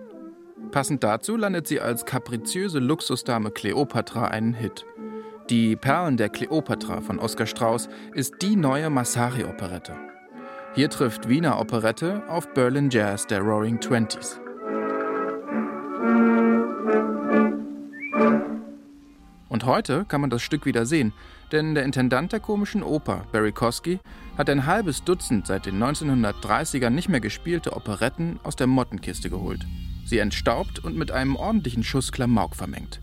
Passend 0.71 1.03
dazu 1.03 1.37
landet 1.37 1.67
sie 1.67 1.79
als 1.79 2.05
kapriziöse 2.05 2.79
Luxusdame 2.79 3.49
Kleopatra 3.49 4.25
einen 4.25 4.53
Hit. 4.53 4.85
Die 5.49 5.75
Perlen 5.75 6.17
der 6.17 6.29
Kleopatra 6.29 7.01
von 7.01 7.17
Oskar 7.17 7.47
Strauß 7.47 7.89
ist 8.13 8.35
die 8.41 8.55
neue 8.55 8.89
Massari-Operette. 8.89 9.95
Hier 10.75 10.89
trifft 10.89 11.27
Wiener 11.27 11.59
Operette 11.59 12.21
auf 12.29 12.53
Berlin 12.53 12.89
Jazz 12.91 13.25
der 13.25 13.41
Roaring 13.41 13.79
Twenties. 13.79 14.39
Und 19.49 19.65
heute 19.65 20.05
kann 20.05 20.21
man 20.21 20.29
das 20.29 20.43
Stück 20.43 20.67
wieder 20.67 20.85
sehen, 20.85 21.11
denn 21.51 21.73
der 21.73 21.83
Intendant 21.83 22.31
der 22.31 22.39
komischen 22.39 22.83
Oper, 22.83 23.25
Barry 23.31 23.51
Kosky, 23.51 23.99
hat 24.37 24.47
ein 24.47 24.67
halbes 24.67 25.03
Dutzend 25.03 25.47
seit 25.47 25.65
den 25.65 25.81
1930ern 25.83 26.91
nicht 26.91 27.09
mehr 27.09 27.19
gespielte 27.19 27.75
Operetten 27.75 28.39
aus 28.43 28.55
der 28.55 28.67
Mottenkiste 28.67 29.31
geholt. 29.31 29.65
Sie 30.05 30.19
entstaubt 30.19 30.77
und 30.79 30.95
mit 30.95 31.11
einem 31.11 31.35
ordentlichen 31.35 31.83
Schuss 31.83 32.11
Klamauk 32.11 32.55
vermengt. 32.55 33.01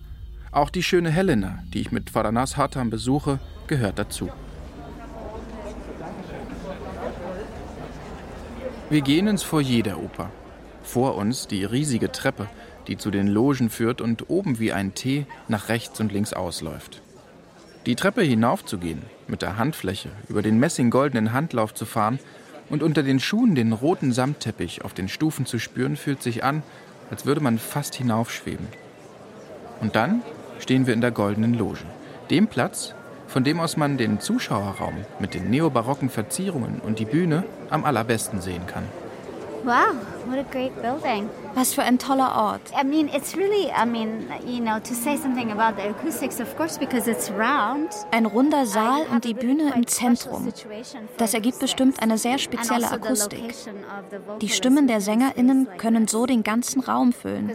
Auch 0.52 0.70
die 0.70 0.84
schöne 0.84 1.10
Helena, 1.10 1.64
die 1.74 1.80
ich 1.80 1.90
mit 1.90 2.10
Fadanas 2.10 2.56
Hartam 2.56 2.90
besuche, 2.90 3.40
gehört 3.66 3.98
dazu. 3.98 4.30
Wir 8.88 9.00
gehen 9.00 9.26
ins 9.26 9.42
Foyer 9.42 9.82
der 9.82 9.98
Oper. 9.98 10.30
Vor 10.84 11.16
uns 11.16 11.48
die 11.48 11.64
riesige 11.64 12.12
Treppe, 12.12 12.46
die 12.86 12.96
zu 12.96 13.10
den 13.10 13.26
Logen 13.26 13.68
führt 13.68 14.00
und 14.00 14.30
oben 14.30 14.60
wie 14.60 14.72
ein 14.72 14.94
T 14.94 15.26
nach 15.48 15.68
rechts 15.68 15.98
und 15.98 16.12
links 16.12 16.32
ausläuft. 16.32 17.02
Die 17.86 17.96
Treppe 17.96 18.22
hinaufzugehen, 18.22 19.02
mit 19.26 19.42
der 19.42 19.56
Handfläche 19.56 20.10
über 20.28 20.40
den 20.40 20.60
messinggoldenen 20.60 21.32
Handlauf 21.32 21.74
zu 21.74 21.84
fahren 21.84 22.20
und 22.70 22.84
unter 22.84 23.02
den 23.02 23.18
Schuhen 23.18 23.56
den 23.56 23.72
roten 23.72 24.12
Samtteppich 24.12 24.84
auf 24.84 24.94
den 24.94 25.08
Stufen 25.08 25.46
zu 25.46 25.58
spüren, 25.58 25.96
fühlt 25.96 26.22
sich 26.22 26.44
an, 26.44 26.62
als 27.10 27.26
würde 27.26 27.40
man 27.40 27.58
fast 27.58 27.96
hinaufschweben. 27.96 28.68
Und 29.80 29.96
dann 29.96 30.22
stehen 30.60 30.86
wir 30.86 30.94
in 30.94 31.00
der 31.00 31.10
goldenen 31.10 31.54
Loge, 31.54 31.82
dem 32.30 32.46
Platz, 32.46 32.94
von 33.26 33.44
dem 33.44 33.60
aus 33.60 33.76
man 33.76 33.96
den 33.96 34.20
Zuschauerraum 34.20 34.94
mit 35.18 35.34
den 35.34 35.50
neobarocken 35.50 36.10
Verzierungen 36.10 36.80
und 36.80 36.98
die 36.98 37.04
Bühne 37.04 37.44
am 37.70 37.84
allerbesten 37.84 38.40
sehen 38.40 38.66
kann. 38.66 38.84
Wow, 39.64 39.94
what 40.26 40.38
a 40.38 40.44
great 40.50 40.74
building. 40.82 41.28
Was 41.54 41.72
für 41.74 41.82
ein 41.82 41.98
toller 41.98 42.34
Ort. 42.36 42.60
I 42.78 42.84
mean, 42.84 43.08
it's 43.08 43.36
really, 43.36 43.70
I 43.70 43.86
mean, 43.86 44.26
you 44.44 44.60
know, 44.60 44.78
to 44.80 44.94
say 44.94 45.16
something 45.16 45.50
about 45.50 45.80
the 45.80 45.88
acoustics, 45.88 46.40
of 46.40 46.54
course, 46.56 46.78
because 46.78 47.08
it's 47.08 47.30
round. 47.30 47.88
Ein 48.10 48.26
runder 48.26 48.66
Saal 48.66 49.06
und 49.10 49.24
die 49.24 49.34
Bühne 49.34 49.72
im 49.74 49.86
Zentrum. 49.86 50.52
Das 51.16 51.34
ergibt 51.34 51.60
bestimmt 51.60 52.02
eine 52.02 52.18
sehr 52.18 52.38
spezielle 52.38 52.90
also 52.90 52.96
Akustik. 52.96 53.54
Die 54.40 54.48
Stimmen 54.48 54.86
der 54.86 55.00
SängerInnen 55.00 55.68
können 55.78 56.08
so 56.08 56.26
den 56.26 56.42
ganzen 56.42 56.80
Raum 56.80 57.12
füllen. 57.12 57.50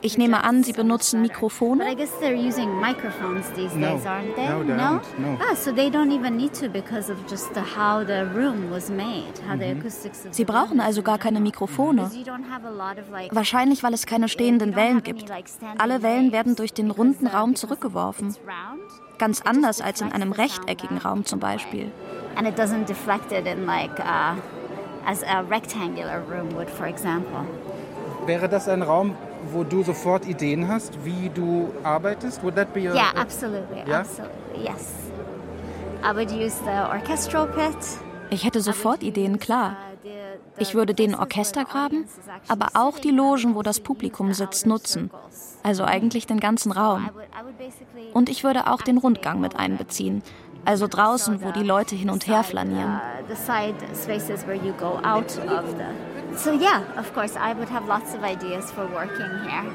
Ich 0.00 0.18
nehme 0.18 0.42
an, 0.44 0.64
sie 0.64 0.72
benutzen 0.72 1.22
Mikrofone. 1.22 1.92
I 1.92 1.94
guess 1.94 2.10
they're 2.20 2.34
using 2.34 2.68
microphones 2.80 3.46
these 3.54 3.74
days, 3.74 4.06
aren't 4.06 4.34
they? 4.36 4.48
No. 4.48 5.00
No. 5.18 5.38
Ah, 5.38 5.54
so 5.54 5.72
they 5.72 5.90
don't 5.90 6.12
even 6.12 6.36
need 6.36 6.54
to 6.54 6.68
because 6.68 7.10
of 7.10 7.18
just 7.28 7.52
the, 7.54 7.60
how 7.60 8.04
the 8.04 8.26
room 8.34 8.70
was 8.70 8.88
made, 8.88 9.32
how 9.46 9.56
the 9.56 9.72
acoustics 9.72 10.24
of 10.24 10.34
Sie 10.34 10.44
brauchen 10.44 10.80
also 10.80 11.02
gar 11.02 11.18
keine. 11.18 11.42
Mikrofone. 11.42 11.81
A 11.90 13.10
like, 13.10 13.34
Wahrscheinlich, 13.34 13.82
weil 13.82 13.94
es 13.94 14.06
keine 14.06 14.28
stehenden 14.28 14.76
Wellen 14.76 15.02
gibt. 15.02 15.24
Alle 15.78 16.02
Wellen 16.02 16.32
werden 16.32 16.56
durch 16.56 16.72
den 16.72 16.90
runden 16.90 17.26
Raum 17.26 17.54
zurückgeworfen. 17.56 18.34
Ganz 19.18 19.40
anders 19.42 19.80
als 19.80 20.00
in 20.00 20.12
einem 20.12 20.32
rechteckigen 20.32 20.98
Raum 20.98 21.24
zum 21.24 21.38
Beispiel. 21.40 21.90
And 22.34 22.48
it 22.48 22.58
doesn't 22.58 22.86
deflect 22.86 23.30
it 23.30 23.46
in 23.46 23.66
like 23.66 23.98
uh, 23.98 24.36
as 25.06 25.22
a 25.22 25.40
rectangular 25.40 26.22
room 26.30 26.54
would, 26.54 26.70
for 26.70 26.86
example. 26.86 27.44
Wäre 28.26 28.48
das 28.48 28.68
ein 28.68 28.82
Raum, 28.82 29.14
wo 29.52 29.64
du 29.64 29.82
sofort 29.82 30.26
Ideen 30.26 30.68
hast, 30.68 31.04
wie 31.04 31.28
du 31.34 31.70
arbeitest? 31.82 32.42
Would 32.42 32.54
that 32.56 32.72
be 32.72 32.88
a, 32.90 32.94
Yeah, 32.94 33.10
a- 33.14 33.20
absolutely, 33.20 33.82
Yeah? 33.86 34.00
absolutely, 34.00 34.64
yes. 34.64 34.94
I 36.02 36.14
would 36.14 36.30
use 36.30 36.56
the 36.64 36.88
orchestral 36.90 37.46
pit. 37.46 37.76
Ich 38.30 38.44
hätte 38.44 38.60
sofort 38.60 39.02
Ideen, 39.02 39.38
klar. 39.38 39.76
Ich 40.58 40.74
würde 40.74 40.94
den 40.94 41.14
Orchestergraben, 41.14 42.06
aber 42.48 42.68
auch 42.74 42.98
die 42.98 43.10
Logen, 43.10 43.54
wo 43.54 43.62
das 43.62 43.80
Publikum 43.80 44.32
sitzt, 44.32 44.66
nutzen. 44.66 45.10
Also 45.62 45.84
eigentlich 45.84 46.26
den 46.26 46.40
ganzen 46.40 46.72
Raum. 46.72 47.10
Und 48.12 48.28
ich 48.28 48.44
würde 48.44 48.70
auch 48.70 48.82
den 48.82 48.98
Rundgang 48.98 49.40
mit 49.40 49.56
einbeziehen. 49.56 50.22
Also 50.64 50.86
draußen, 50.86 51.42
wo 51.42 51.50
die 51.50 51.64
Leute 51.64 51.96
hin 51.96 52.10
und 52.10 52.26
her 52.26 52.44
flanieren. 52.44 53.00
So 56.34 56.50
yeah, 56.52 56.82
of 56.98 57.12
course, 57.12 57.36
I 57.36 57.54
would 57.54 57.70
have 57.70 57.86
lots 57.86 58.14
of 58.14 58.22
ideas 58.24 58.70
for 58.70 58.90
working 58.90 59.28
here. 59.44 59.70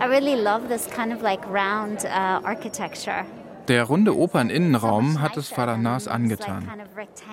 I 0.00 0.06
really 0.06 0.36
love 0.36 0.68
this 0.68 0.86
kind 0.86 1.12
of 1.14 1.22
like 1.22 1.40
round 1.48 2.04
uh, 2.04 2.40
architecture. 2.44 3.24
Der 3.68 3.84
runde 3.84 4.14
Operninnenraum 4.16 5.22
hat 5.22 5.38
es 5.38 5.48
Faranas 5.48 6.06
angetan. 6.06 6.70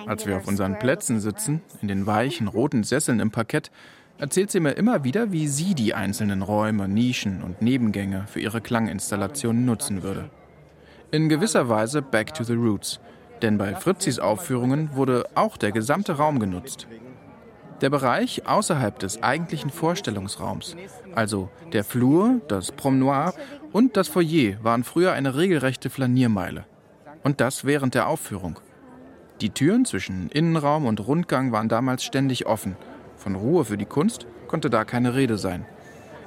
Als 0.06 0.26
wir 0.26 0.38
auf 0.38 0.48
unseren 0.48 0.78
Plätzen 0.78 1.20
sitzen, 1.20 1.60
in 1.82 1.88
den 1.88 2.06
weichen 2.06 2.48
roten 2.48 2.84
Sesseln 2.84 3.20
im 3.20 3.30
Parkett, 3.30 3.70
erzählt 4.18 4.50
sie 4.50 4.60
mir 4.60 4.72
immer 4.72 5.04
wieder, 5.04 5.30
wie 5.32 5.46
sie 5.46 5.74
die 5.74 5.92
einzelnen 5.94 6.40
Räume, 6.40 6.88
Nischen 6.88 7.42
und 7.42 7.60
Nebengänge 7.60 8.24
für 8.28 8.40
ihre 8.40 8.62
Klanginstallationen 8.62 9.66
nutzen 9.66 10.02
würde. 10.02 10.30
In 11.10 11.28
gewisser 11.28 11.68
Weise 11.68 12.00
back 12.00 12.32
to 12.32 12.44
the 12.44 12.54
roots, 12.54 12.98
denn 13.42 13.58
bei 13.58 13.74
Fritzis 13.74 14.18
Aufführungen 14.18 14.94
wurde 14.94 15.26
auch 15.34 15.58
der 15.58 15.72
gesamte 15.72 16.16
Raum 16.16 16.38
genutzt. 16.38 16.86
Der 17.82 17.90
Bereich 17.90 18.46
außerhalb 18.46 18.98
des 19.00 19.22
eigentlichen 19.22 19.70
Vorstellungsraums, 19.70 20.76
also 21.14 21.50
der 21.72 21.84
Flur, 21.84 22.40
das 22.48 22.72
Promenoir 22.72 23.34
und 23.72 23.96
das 23.96 24.08
Foyer, 24.08 24.62
waren 24.62 24.84
früher 24.84 25.12
eine 25.12 25.36
regelrechte 25.36 25.90
Flaniermeile. 25.90 26.64
Und 27.22 27.40
das 27.40 27.64
während 27.64 27.94
der 27.94 28.08
Aufführung. 28.08 28.58
Die 29.40 29.50
Türen 29.50 29.84
zwischen 29.84 30.28
Innenraum 30.28 30.86
und 30.86 31.06
Rundgang 31.06 31.52
waren 31.52 31.68
damals 31.68 32.04
ständig 32.04 32.46
offen. 32.46 32.76
Von 33.16 33.34
Ruhe 33.34 33.64
für 33.64 33.76
die 33.76 33.86
Kunst 33.86 34.26
konnte 34.46 34.70
da 34.70 34.84
keine 34.84 35.14
Rede 35.14 35.38
sein. 35.38 35.64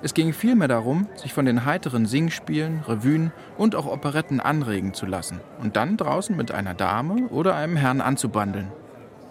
Es 0.02 0.14
ging 0.14 0.34
vielmehr 0.34 0.68
darum, 0.68 1.08
sich 1.16 1.34
von 1.34 1.46
den 1.46 1.66
heiteren 1.66 2.06
Singspielen, 2.06 2.82
Revuen 2.88 3.32
und 3.58 3.76
auch 3.76 3.86
Operetten 3.86 4.40
anregen 4.40 4.94
zu 4.94 5.06
lassen 5.06 5.40
und 5.62 5.76
dann 5.76 5.98
draußen 5.98 6.36
mit 6.36 6.52
einer 6.52 6.74
Dame 6.74 7.28
oder 7.30 7.56
einem 7.56 7.76
Herrn 7.76 8.02
anzubandeln. 8.02 8.72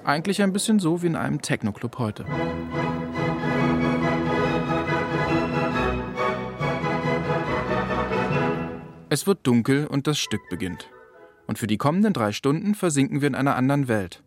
Eigentlich 0.04 0.42
ein 0.42 0.52
bisschen 0.52 0.78
so 0.78 1.02
wie 1.02 1.06
in 1.06 1.16
einem 1.16 1.42
Techno-Club 1.42 1.98
heute. 1.98 2.24
Es 9.10 9.26
wird 9.26 9.46
dunkel 9.46 9.86
und 9.86 10.06
das 10.06 10.18
Stück 10.18 10.48
beginnt. 10.48 10.88
Und 11.46 11.58
für 11.58 11.66
die 11.66 11.76
kommenden 11.76 12.12
drei 12.12 12.32
Stunden 12.32 12.74
versinken 12.74 13.20
wir 13.20 13.28
in 13.28 13.34
einer 13.34 13.56
anderen 13.56 13.86
Welt. 13.86 14.22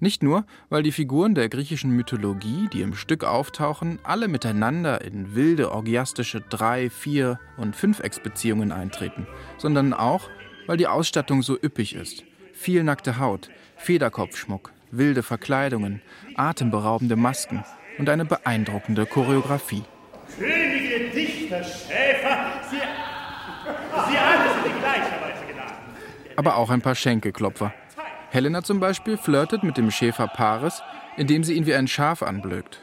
Nicht 0.00 0.22
nur, 0.22 0.44
weil 0.68 0.82
die 0.82 0.92
Figuren 0.92 1.34
der 1.34 1.48
griechischen 1.48 1.90
Mythologie, 1.90 2.68
die 2.72 2.82
im 2.82 2.94
Stück 2.94 3.24
auftauchen, 3.24 3.98
alle 4.02 4.28
miteinander 4.28 5.00
in 5.00 5.34
wilde, 5.34 5.72
orgiastische 5.72 6.40
Drei-, 6.40 6.90
Vier- 6.90 7.38
und 7.56 7.74
Fünfecksbeziehungen 7.74 8.70
eintreten, 8.70 9.26
sondern 9.56 9.92
auch, 9.92 10.28
weil 10.66 10.76
die 10.76 10.86
Ausstattung 10.86 11.42
so 11.42 11.56
üppig 11.60 11.94
ist. 11.94 12.24
Viel 12.52 12.84
nackte 12.84 13.18
Haut, 13.18 13.50
Federkopfschmuck, 13.76 14.72
wilde 14.90 15.22
Verkleidungen, 15.22 16.02
atemberaubende 16.36 17.16
Masken 17.16 17.64
und 17.98 18.08
eine 18.08 18.24
beeindruckende 18.24 19.06
Choreografie. 19.06 19.84
Könige, 20.38 21.10
Dichter, 21.10 21.62
Schäfer, 21.62 22.60
Sie, 22.70 22.76
Sie 22.76 24.18
alle 24.18 24.54
sind 24.54 24.74
in 24.74 24.80
gleicher 24.80 25.20
Weise 25.20 25.46
geladen. 25.46 25.76
Aber 26.36 26.56
auch 26.56 26.70
ein 26.70 26.82
paar 26.82 26.94
Schenkelklopfer. 26.94 27.72
Helena 28.30 28.62
zum 28.62 28.80
Beispiel 28.80 29.16
flirtet 29.16 29.62
mit 29.62 29.76
dem 29.76 29.90
Schäfer 29.90 30.26
Paris, 30.26 30.82
indem 31.16 31.44
sie 31.44 31.54
ihn 31.54 31.66
wie 31.66 31.74
ein 31.74 31.86
Schaf 31.86 32.22
anblökt. 32.22 32.80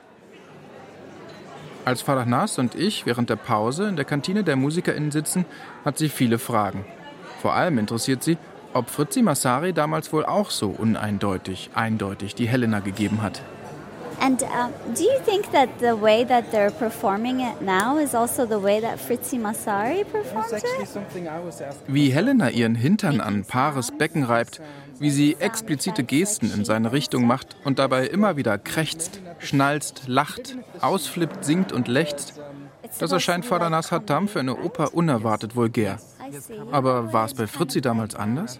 Als 1.83 2.01
Faranas 2.01 2.59
und 2.59 2.75
ich 2.75 3.05
während 3.05 3.29
der 3.29 3.35
Pause 3.35 3.87
in 3.87 3.95
der 3.95 4.05
Kantine 4.05 4.43
der 4.43 4.55
MusikerInnen 4.55 5.11
sitzen, 5.11 5.45
hat 5.83 5.97
sie 5.97 6.09
viele 6.09 6.37
Fragen. 6.37 6.85
Vor 7.41 7.53
allem 7.53 7.79
interessiert 7.79 8.23
sie, 8.23 8.37
ob 8.73 8.89
Fritzi 8.89 9.21
Massari 9.21 9.73
damals 9.73 10.13
wohl 10.13 10.25
auch 10.25 10.51
so 10.51 10.69
uneindeutig, 10.69 11.71
eindeutig 11.73 12.35
die 12.35 12.47
Helena 12.47 12.79
gegeben 12.79 13.21
hat. 13.21 13.41
And 14.21 14.43
um, 14.43 14.71
do 14.93 15.03
you 15.03 15.19
think 15.25 15.51
that 15.51 15.69
the 15.79 15.99
way 15.99 16.23
that 16.23 16.51
they're 16.51 16.69
performing 16.69 17.39
it 17.39 17.60
now 17.62 17.97
is 17.97 18.13
also 18.13 18.45
the 18.45 18.62
way 18.62 18.79
that 18.79 18.99
Fritzi 18.99 19.39
Massari 19.39 20.03
performed 20.03 20.53
it? 20.53 20.63
Wie 21.88 22.12
Helena 22.12 22.49
ihren 22.49 22.75
Hintern 22.75 23.19
an 23.19 23.45
Paris 23.45 23.91
Becken 23.91 24.23
reibt, 24.23 24.62
wie 24.99 25.10
sie 25.10 25.38
explizite 25.39 26.03
Gesten 26.03 26.53
in 26.53 26.65
seine 26.65 26.91
Richtung 26.91 27.25
macht 27.25 27.55
und 27.63 27.79
dabei 27.79 28.05
immer 28.05 28.38
wieder 28.38 28.60
krächzt, 28.60 29.21
schnalzt, 29.39 30.03
lacht, 30.05 30.55
ausflippt, 30.81 31.43
singt 31.43 31.71
und 31.71 31.88
lechzt, 31.88 32.39
das 32.99 33.12
erscheint 33.12 33.45
Fadanas 33.45 33.91
Hattam 33.91 34.27
für 34.27 34.39
eine 34.39 34.55
Oper 34.55 34.93
unerwartet 34.93 35.55
vulgär. 35.55 35.97
Aber 36.72 37.13
war 37.13 37.26
es 37.26 37.34
bei 37.34 37.48
Fritzi 37.48 37.82
damals 37.82 38.15
anders? 38.15 38.58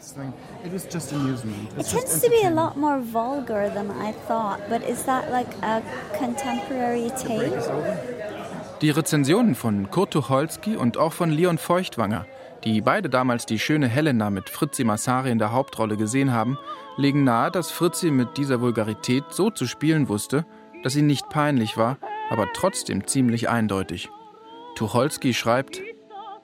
It 0.66 1.88
tends 1.88 2.22
to 2.22 2.30
be 2.30 2.46
a 2.46 2.50
lot 2.50 2.78
more 2.78 3.02
vulgar 3.12 3.74
than 3.74 3.90
I 3.90 4.14
thought, 4.28 4.60
but 4.70 4.88
is 4.88 5.04
that 5.06 5.32
like 5.32 5.48
a 5.62 5.82
contemporary 6.18 7.12
take? 7.12 7.52
Die 8.82 8.90
Rezensionen 8.90 9.54
von 9.54 9.92
Kurt 9.92 10.12
Tucholsky 10.12 10.76
und 10.76 10.98
auch 10.98 11.14
von 11.14 11.30
Leon 11.30 11.60
Feuchtwanger, 11.60 12.26
die 12.64 12.82
beide 12.82 13.10
damals 13.10 13.46
die 13.46 13.60
schöne 13.60 13.88
Helena 13.88 14.30
mit 14.30 14.50
Fritzi 14.50 14.84
Massari 14.84 15.32
in 15.32 15.40
der 15.40 15.52
Hauptrolle 15.52 15.98
gesehen 15.98 16.34
haben, 16.34 16.58
legen 16.98 17.24
nahe, 17.24 17.52
dass 17.52 17.72
Fritzi 17.72 18.10
mit 18.12 18.38
dieser 18.38 18.60
Vulgarität 18.60 19.24
so 19.30 19.50
zu 19.52 19.68
spielen 19.68 20.10
wusste, 20.10 20.46
dass 20.84 20.94
sie 20.94 21.04
nicht 21.04 21.30
peinlich 21.30 21.78
war, 21.78 21.98
aber 22.30 22.48
trotzdem 22.54 23.06
ziemlich 23.08 23.50
eindeutig. 23.50 24.10
Tucholsky 24.76 25.34
schreibt, 25.34 25.82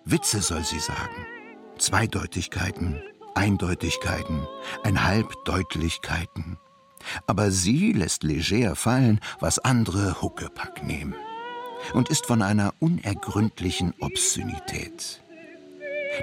Witze 0.10 0.41
soll 0.41 0.63
sie 0.63 0.80
sagen. 0.80 1.26
Zweideutigkeiten, 1.78 3.02
Eindeutigkeiten, 3.36 4.48
Einhalbdeutlichkeiten. 4.84 6.58
Aber 7.26 7.52
sie 7.52 7.91
lässt 7.91 8.24
leger 8.24 8.78
fallen, 8.78 9.20
was 9.41 9.60
andere 9.60 10.22
Huckepack 10.22 10.84
nehmen. 10.84 11.13
Und 11.93 12.08
ist 12.08 12.26
von 12.26 12.41
einer 12.41 12.74
unergründlichen 12.80 13.93
Obszönität. 14.00 15.22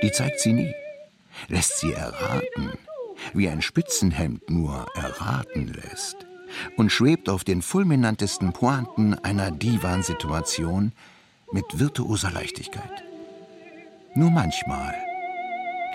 Die 0.03 0.13
zeigt 0.13 0.41
sie 0.41 0.55
nie, 0.55 0.75
lässt 1.49 1.79
sie 1.79 1.93
erraten, 1.93 2.73
wie 3.35 3.51
ein 3.51 3.61
Spitzenhemd 3.61 4.49
nur 4.49 4.87
erraten 4.95 5.69
lässt. 5.69 6.17
und 6.77 6.91
schwebt 6.91 7.29
auf 7.29 7.45
den 7.45 7.63
fulminantesten 7.63 8.53
Pointen 8.53 9.15
einer 9.15 9.51
Divan-Situation 9.51 10.93
mit 11.53 11.65
virtuoser 11.79 12.31
Leichtigkeit. 12.31 13.05
Nur 14.17 14.31
manchmal, 14.31 14.95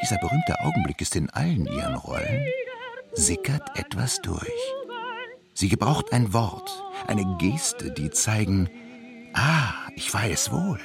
dieser 0.01 0.17
berühmte 0.17 0.59
Augenblick 0.59 0.99
ist 0.99 1.15
in 1.15 1.29
allen 1.29 1.65
ihren 1.65 1.95
Rollen, 1.95 2.45
sickert 3.13 3.79
etwas 3.79 4.19
durch. 4.21 4.51
Sie 5.53 5.69
gebraucht 5.69 6.11
ein 6.11 6.33
Wort, 6.33 6.69
eine 7.07 7.37
Geste, 7.37 7.91
die 7.91 8.09
zeigen, 8.09 8.69
ah, 9.33 9.71
ich 9.95 10.13
weiß 10.13 10.51
wohl. 10.51 10.79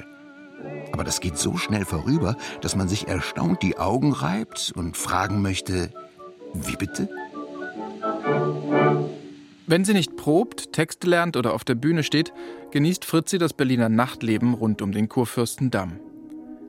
Aber 0.93 1.03
das 1.03 1.21
geht 1.21 1.37
so 1.37 1.57
schnell 1.57 1.85
vorüber, 1.85 2.37
dass 2.61 2.77
man 2.77 2.87
sich 2.87 3.09
erstaunt 3.09 3.63
die 3.63 3.79
Augen 3.79 4.13
reibt 4.13 4.73
und 4.77 4.97
fragen 4.97 5.43
möchte, 5.43 5.91
wie 6.53 6.77
bitte? 6.77 7.09
Wenn 9.67 9.85
sie 9.85 9.95
nicht 9.95 10.17
probt, 10.17 10.73
Texte 10.73 11.09
lernt 11.09 11.37
oder 11.37 11.53
auf 11.53 11.65
der 11.65 11.75
Bühne 11.75 12.05
steht, 12.05 12.33
genießt 12.71 13.05
Fritzi 13.05 13.39
das 13.39 13.55
Berliner 13.55 13.89
Nachtleben 13.89 14.55
rund 14.55 14.83
um 14.83 14.93
den 14.93 15.09
Kurfürstendamm. 15.09 15.99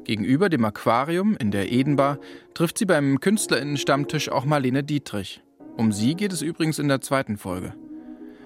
Gegenüber 0.06 0.50
dem 0.50 0.64
Aquarium 0.64 1.36
in 1.36 1.50
der 1.52 1.72
Edenbar 1.72 2.20
trifft 2.54 2.78
sie 2.78 2.86
beim 2.86 3.20
Künstlerinnenstammtisch 3.20 4.30
auch 4.30 4.46
Marlene 4.46 4.84
Dietrich. 4.84 5.42
Um 5.78 5.92
sie 5.92 6.16
geht 6.16 6.32
es 6.32 6.42
übrigens 6.42 6.80
in 6.80 6.88
der 6.88 7.02
zweiten 7.02 7.38
Folge. 7.38 7.74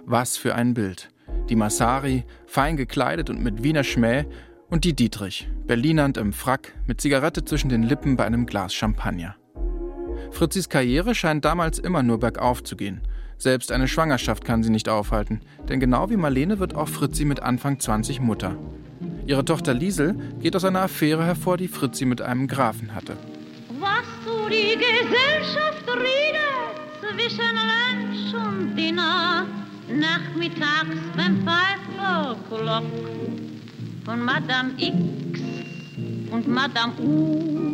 Was 0.05 0.37
für 0.37 0.55
ein 0.55 0.73
Bild. 0.73 1.09
Die 1.49 1.57
Massari, 1.57 2.23
fein 2.47 2.77
gekleidet 2.77 3.29
und 3.29 3.43
mit 3.43 3.61
Wiener 3.61 3.83
Schmäh, 3.83 4.25
und 4.69 4.85
die 4.85 4.95
Dietrich, 4.95 5.49
Berlinernd 5.67 6.17
im 6.17 6.31
Frack, 6.31 6.73
mit 6.85 7.01
Zigarette 7.01 7.43
zwischen 7.43 7.69
den 7.69 7.83
Lippen 7.83 8.15
bei 8.15 8.25
einem 8.25 8.45
Glas 8.45 8.73
Champagner. 8.73 9.35
Fritzis 10.31 10.69
Karriere 10.69 11.15
scheint 11.15 11.43
damals 11.43 11.79
immer 11.79 12.03
nur 12.03 12.19
bergauf 12.19 12.63
zu 12.63 12.75
gehen. 12.75 13.01
Selbst 13.37 13.71
eine 13.71 13.87
Schwangerschaft 13.87 14.45
kann 14.45 14.63
sie 14.63 14.69
nicht 14.69 14.87
aufhalten, 14.87 15.41
denn 15.67 15.79
genau 15.79 16.09
wie 16.09 16.17
Marlene 16.17 16.59
wird 16.59 16.75
auch 16.75 16.87
Fritzi 16.87 17.25
mit 17.25 17.41
Anfang 17.41 17.79
20 17.79 18.21
Mutter. 18.21 18.55
Ihre 19.25 19.45
Tochter 19.45 19.73
Liesel 19.73 20.15
geht 20.41 20.55
aus 20.55 20.65
einer 20.65 20.81
Affäre 20.81 21.23
hervor, 21.25 21.57
die 21.57 21.67
Fritzi 21.67 22.05
mit 22.05 22.21
einem 22.21 22.47
Grafen 22.47 22.93
hatte. 22.95 23.15
Was 23.79 24.05
du 24.25 24.49
die 24.49 24.75
Gesellschaft 24.75 25.87
redet 25.87 26.39
zwischen 26.99 27.55
Lunch 27.55 28.33
und 28.33 28.75
Dinner, 28.75 29.45
nachmittags 29.87 30.97
beim 31.15 31.43
Five 31.45 31.79
O'Clock 31.99 32.83
von 34.05 34.23
Madame 34.23 34.71
X 34.77 34.95
und 36.31 36.47
Madame 36.47 36.93
U. 37.01 37.69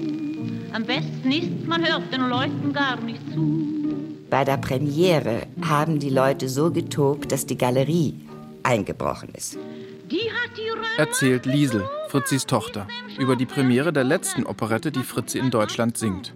Am 0.73 0.83
besten 0.83 1.31
ist, 1.31 1.67
man 1.67 1.85
hört 1.85 2.11
den 2.11 2.27
Leuten 2.27 2.73
gar 2.73 2.99
nicht 2.99 3.21
zu. 3.33 3.65
Bei 4.29 4.43
der 4.43 4.57
Premiere 4.57 5.43
haben 5.61 5.99
die 5.99 6.09
Leute 6.09 6.49
so 6.49 6.71
getobt, 6.71 7.31
dass 7.31 7.45
die 7.45 7.57
Galerie 7.57 8.15
eingebrochen 8.63 9.29
ist. 9.33 9.57
Erzählt 10.97 11.45
Liesel, 11.45 11.87
Fritzis 12.09 12.45
Tochter, 12.45 12.87
über 13.17 13.35
die 13.35 13.45
Premiere 13.45 13.91
der 13.91 14.03
letzten 14.03 14.45
Operette, 14.45 14.91
die 14.91 15.03
Fritzi 15.03 15.39
in 15.39 15.49
Deutschland 15.51 15.97
singt. 15.97 16.33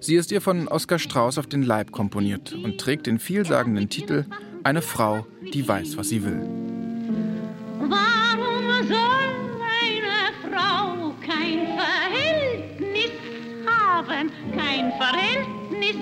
Sie 0.00 0.16
ist 0.16 0.32
ihr 0.32 0.40
von 0.40 0.66
Oskar 0.66 0.98
Strauß 0.98 1.38
auf 1.38 1.46
den 1.46 1.62
Leib 1.62 1.92
komponiert 1.92 2.52
und 2.52 2.78
trägt 2.78 3.06
den 3.06 3.18
vielsagenden 3.18 3.88
Titel 3.88 4.24
Eine 4.64 4.82
Frau, 4.82 5.26
die 5.52 5.66
weiß, 5.66 5.96
was 5.96 6.08
sie 6.08 6.24
will. 6.24 6.40
Warum 7.78 8.88
soll 8.88 9.30
eine 9.82 10.32
Frau 10.42 11.14
kein 11.20 11.66
Verhältnis 11.76 13.12
haben, 13.66 14.30
kein 14.56 14.92
Verhältnis 14.98 15.96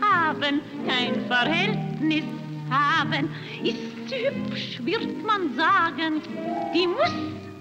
haben, 0.00 0.60
kein 0.86 1.26
Verhältnis 1.26 2.24
haben? 2.24 2.43
Ist 3.62 4.12
hübsch, 4.12 4.80
wird 4.84 5.24
man 5.24 5.54
sagen, 5.56 6.20
die 6.74 6.86
muss 6.86 7.14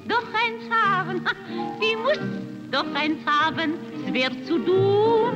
doch 0.07 0.25
eins 0.33 0.69
haben, 0.69 1.21
die 1.81 1.95
muss 1.95 2.19
doch 2.71 2.93
eins 2.93 3.19
haben, 3.25 3.73
es 4.05 4.13
wär 4.13 4.31
zu 4.45 4.57
tun. 4.59 5.33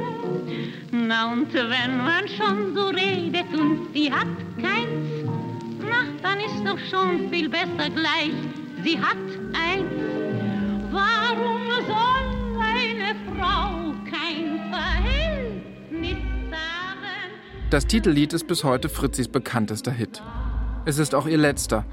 Na 0.92 1.32
und 1.32 1.54
wenn 1.54 1.98
man 1.98 2.28
schon 2.28 2.76
so 2.76 2.88
redet 2.88 3.54
und 3.54 3.94
sie 3.94 4.12
hat 4.12 4.28
keins, 4.62 5.26
na, 5.80 6.06
dann 6.24 6.40
ist 6.40 6.66
doch 6.66 6.80
schon 6.90 7.30
viel 7.30 7.48
besser 7.48 7.90
gleich, 7.90 8.34
sie 8.84 9.00
hat 9.00 9.16
eins. 9.54 9.92
Warum 10.92 11.62
soll 11.86 12.60
eine 12.60 13.16
Frau 13.28 13.94
kein 14.10 14.60
Verhältnis 14.72 15.06
haben? 15.06 15.17
Das 17.70 17.86
Titellied 17.86 18.32
ist 18.32 18.48
bis 18.48 18.64
heute 18.64 18.88
Fritzis 18.88 19.28
bekanntester 19.28 19.92
Hit. 19.92 20.24
Es 20.86 21.00
ist 21.00 21.14
auch 21.14 21.28
ihr 21.28 21.38
letzter, 21.38 21.84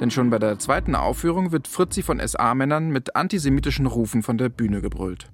denn 0.00 0.12
schon 0.12 0.30
bei 0.30 0.38
der 0.38 0.60
zweiten 0.60 0.94
Aufführung 0.94 1.50
wird 1.50 1.66
Fritzi 1.66 2.02
von 2.04 2.20
SA-Männern 2.24 2.90
mit 2.90 3.16
antisemitischen 3.16 3.86
Rufen 3.86 4.22
von 4.22 4.38
der 4.38 4.48
Bühne 4.48 4.80
gebrüllt. 4.80 5.32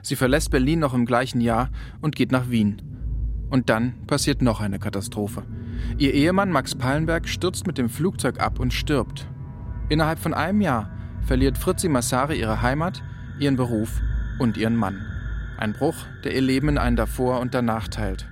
Sie 0.00 0.14
verlässt 0.14 0.52
Berlin 0.52 0.78
noch 0.78 0.94
im 0.94 1.06
gleichen 1.06 1.40
Jahr 1.40 1.70
und 2.00 2.14
geht 2.14 2.30
nach 2.30 2.50
Wien. 2.50 2.82
Und 3.50 3.68
dann 3.68 4.06
passiert 4.06 4.42
noch 4.42 4.60
eine 4.60 4.78
Katastrophe. 4.78 5.42
Ihr 5.98 6.14
Ehemann 6.14 6.52
Max 6.52 6.76
Pallenberg 6.76 7.28
stürzt 7.28 7.66
mit 7.66 7.78
dem 7.78 7.88
Flugzeug 7.88 8.40
ab 8.40 8.60
und 8.60 8.72
stirbt. 8.72 9.26
Innerhalb 9.88 10.20
von 10.20 10.34
einem 10.34 10.60
Jahr 10.60 10.88
verliert 11.26 11.58
Fritzi 11.58 11.88
Massari 11.88 12.38
ihre 12.38 12.62
Heimat, 12.62 13.02
ihren 13.40 13.56
Beruf 13.56 14.00
und 14.38 14.56
ihren 14.56 14.76
Mann. 14.76 15.04
Ein 15.58 15.72
Bruch, 15.72 15.96
der 16.22 16.32
ihr 16.32 16.42
Leben 16.42 16.68
in 16.68 16.78
ein 16.78 16.94
davor 16.94 17.40
und 17.40 17.54
danach 17.54 17.88
teilt. 17.88 18.31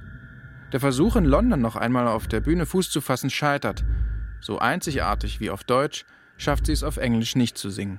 Der 0.73 0.79
Versuch 0.79 1.17
in 1.17 1.25
London 1.25 1.61
noch 1.61 1.75
einmal 1.75 2.07
auf 2.07 2.29
der 2.29 2.41
Bühne 2.41 2.65
Fuß 2.65 2.91
zu 2.91 3.01
fassen 3.01 3.29
scheitert. 3.29 3.85
So 4.41 4.61
einzigartig 4.61 5.41
wie 5.41 5.51
auf 5.51 5.65
Deutsch 5.65 6.05
schafft 6.37 6.67
sie 6.67 6.73
es 6.73 6.85
auf 6.85 6.97
Englisch 6.97 7.35
nicht 7.35 7.59
zu 7.59 7.71
singen. 7.71 7.99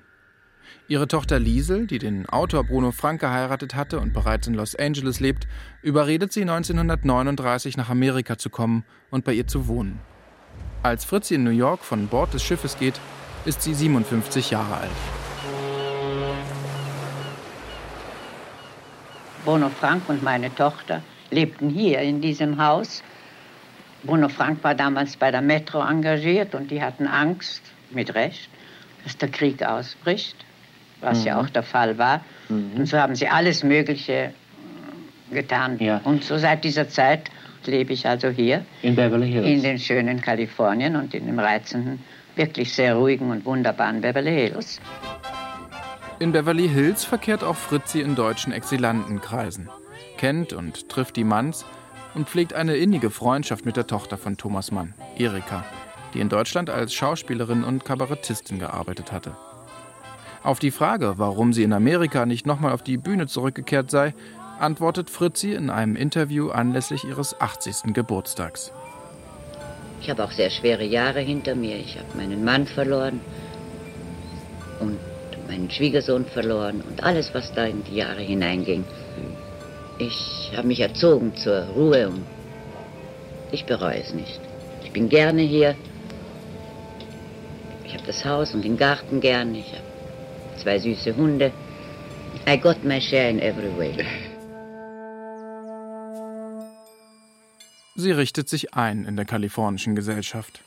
Ihre 0.88 1.10
Tochter 1.10 1.38
Liesel, 1.38 1.86
die 1.86 2.00
den 2.00 2.28
Autor 2.30 2.64
Bruno 2.64 2.92
Frank 2.92 3.20
geheiratet 3.20 3.76
hatte 3.76 4.00
und 4.00 4.14
bereits 4.14 4.48
in 4.48 4.54
Los 4.54 4.76
Angeles 4.76 5.20
lebt, 5.20 5.48
überredet 5.82 6.32
sie 6.32 6.42
1939 6.42 7.76
nach 7.76 7.90
Amerika 7.90 8.38
zu 8.38 8.50
kommen 8.50 8.86
und 9.10 9.26
bei 9.26 9.34
ihr 9.34 9.48
zu 9.48 9.68
wohnen. 9.68 10.00
Als 10.82 11.04
Fritzi 11.04 11.36
in 11.36 11.44
New 11.44 11.52
York 11.52 11.84
von 11.84 12.08
Bord 12.08 12.34
des 12.34 12.42
Schiffes 12.42 12.78
geht, 12.80 13.00
ist 13.44 13.62
sie 13.62 13.74
57 13.74 14.52
Jahre 14.52 14.76
alt. 14.76 14.92
Bruno 19.44 19.70
Frank 19.70 20.04
und 20.08 20.24
meine 20.24 20.54
Tochter 20.56 21.02
lebten 21.32 21.70
hier 21.70 22.00
in 22.00 22.22
diesem 22.22 22.64
Haus. 22.64 23.04
Bruno 24.04 24.30
Frank 24.30 24.64
war 24.64 24.76
damals 24.76 25.16
bei 25.18 25.32
der 25.32 25.42
Metro 25.42 25.82
engagiert 25.82 26.56
und 26.56 26.72
die 26.72 26.82
hatten 26.82 27.08
Angst, 27.08 27.62
mit 27.94 28.14
Recht, 28.16 28.50
dass 29.04 29.18
der 29.18 29.30
Krieg 29.30 29.64
ausbricht, 29.64 30.36
was 31.02 31.20
mhm. 31.20 31.26
ja 31.28 31.42
auch 31.42 31.50
der 31.50 31.64
Fall 31.64 31.98
war. 31.98 32.24
Mhm. 32.50 32.72
Und 32.78 32.86
so 32.86 32.98
haben 32.98 33.16
sie 33.16 33.28
alles 33.28 33.64
Mögliche 33.64 34.34
getan. 35.32 35.78
Ja. 35.80 36.02
Und 36.04 36.24
so 36.24 36.38
seit 36.38 36.64
dieser 36.64 36.90
Zeit 36.90 37.30
lebe 37.66 37.94
ich 37.94 38.08
also 38.08 38.30
hier. 38.30 38.66
In 38.82 38.96
Beverly 38.96 39.32
Hills. 39.32 39.48
In 39.48 39.62
den 39.62 39.80
schönen 39.80 40.22
Kalifornien 40.22 40.96
und 40.96 41.14
in 41.14 41.26
dem 41.26 41.40
reizenden, 41.40 42.04
wirklich 42.36 42.74
sehr 42.74 42.96
ruhigen 42.96 43.30
und 43.30 43.46
wunderbaren 43.46 44.02
Beverly 44.02 44.32
Hills. 44.32 44.80
In 46.20 46.32
Beverly 46.32 46.70
Hills 46.70 47.04
verkehrt 47.04 47.44
auch 47.44 47.56
Fritzi 47.56 48.02
in 48.02 48.16
deutschen 48.16 48.54
Exilantenkreisen, 48.54 49.70
kennt 50.22 50.54
und 50.54 50.88
trifft 50.88 51.16
die 51.16 51.24
Manns 51.24 51.66
und 52.14 52.30
pflegt 52.30 52.54
eine 52.54 52.76
innige 52.76 53.10
Freundschaft 53.10 53.66
mit 53.66 53.76
der 53.76 53.88
Tochter 53.88 54.20
von 54.20 54.38
Thomas 54.38 54.72
Mann, 54.72 54.94
Erika, 55.18 55.66
die 56.14 56.20
in 56.20 56.30
Deutschland 56.30 56.70
als 56.70 56.94
Schauspielerin 56.94 57.64
und 57.64 57.86
Kabarettistin 57.86 58.60
gearbeitet 58.60 59.12
hatte. 59.12 59.36
Auf 60.44 60.60
die 60.60 60.70
Frage, 60.70 61.16
warum 61.18 61.54
sie 61.54 61.64
in 61.64 61.74
Amerika 61.74 62.28
nicht 62.28 62.46
nochmal 62.46 62.72
auf 62.72 62.84
die 62.84 62.98
Bühne 62.98 63.26
zurückgekehrt 63.26 63.90
sei, 63.90 64.14
antwortet 64.60 65.10
Fritzi 65.10 65.54
in 65.54 65.72
einem 65.72 65.96
Interview 65.96 66.52
anlässlich 66.52 67.04
ihres 67.04 67.42
80. 67.42 67.92
Geburtstags. 67.92 68.72
Ich 70.02 70.10
habe 70.12 70.24
auch 70.24 70.32
sehr 70.32 70.52
schwere 70.52 70.84
Jahre 70.84 71.22
hinter 71.22 71.56
mir. 71.56 71.78
Ich 71.78 71.98
habe 71.98 72.16
meinen 72.16 72.44
Mann 72.44 72.68
verloren 72.68 73.22
und 74.80 75.00
meinen 75.48 75.72
Schwiegersohn 75.72 76.26
verloren 76.26 76.84
und 76.88 77.02
alles, 77.02 77.34
was 77.34 77.52
da 77.56 77.66
in 77.66 77.84
die 77.86 77.96
Jahre 77.96 78.22
hineinging. 78.22 78.86
Ich 80.02 80.52
habe 80.58 80.68
mich 80.68 80.80
erzogen 80.80 81.36
zur 81.36 81.62
Ruhe 81.76 82.10
und 82.10 82.24
ich 83.52 83.66
bereue 83.66 84.02
es 84.02 84.16
nicht. 84.16 84.42
Ich 84.84 84.92
bin 84.92 85.10
gerne 85.10 85.44
hier. 85.44 85.76
Ich 87.86 87.94
habe 87.94 88.04
das 88.08 88.26
Haus 88.26 88.56
und 88.56 88.64
den 88.64 88.78
Garten 88.78 89.22
gern. 89.22 89.54
Ich 89.54 89.72
habe 89.74 89.84
zwei 90.58 90.80
süße 90.80 91.16
Hunde. 91.16 91.52
I 92.50 92.58
got 92.58 92.84
my 92.84 93.00
share 93.00 93.30
in 93.30 93.40
every 93.40 93.78
way. 93.78 93.94
Sie 97.96 98.12
richtet 98.12 98.50
sich 98.50 98.74
ein 98.74 99.06
in 99.06 99.16
der 99.16 99.26
kalifornischen 99.26 99.96
Gesellschaft. 99.96 100.62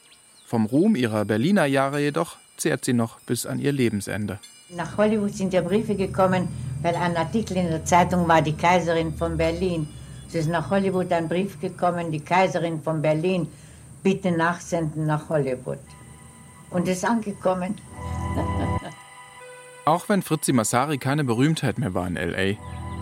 Vom 0.47 0.67
Ruhm 0.67 0.95
ihrer 0.95 1.25
Berliner 1.25 1.65
Jahre 1.67 1.99
jedoch 1.99 2.37
zehrt 2.57 2.85
sie 2.85 2.93
noch 2.93 3.19
bis 3.23 3.47
an 3.47 3.59
ihr 3.59 3.73
Lebensende. 3.73 4.39
Nach 4.77 4.97
Hollywood 4.97 5.35
sind 5.35 5.53
ja 5.53 5.61
Briefe 5.61 5.97
gekommen, 5.97 6.49
weil 6.85 6.97
ein 6.97 7.17
Artikel 7.17 7.57
in 7.57 7.71
der 7.71 7.83
Zeitung 7.87 8.29
war, 8.29 8.43
die 8.43 8.53
Kaiserin 8.53 9.15
von 9.15 9.39
Berlin. 9.39 9.89
Es 10.29 10.35
ist 10.35 10.51
nach 10.51 10.69
Hollywood 10.69 11.11
ein 11.13 11.29
Brief 11.29 11.59
gekommen, 11.59 12.13
die 12.13 12.21
Kaiserin 12.21 12.83
von 12.83 13.01
Berlin 13.01 13.49
bitte 14.03 14.31
nachsenden 14.31 15.07
nach 15.07 15.31
Hollywood. 15.31 15.79
Und 16.69 16.87
ist 16.87 17.07
angekommen. 17.07 17.77
Auch 19.87 20.11
wenn 20.11 20.21
Fritzi 20.21 20.53
Massari 20.53 20.99
keine 20.99 21.25
Berühmtheit 21.25 21.79
mehr 21.79 21.95
war 21.95 22.07
in 22.07 22.19
L.A., 22.19 22.59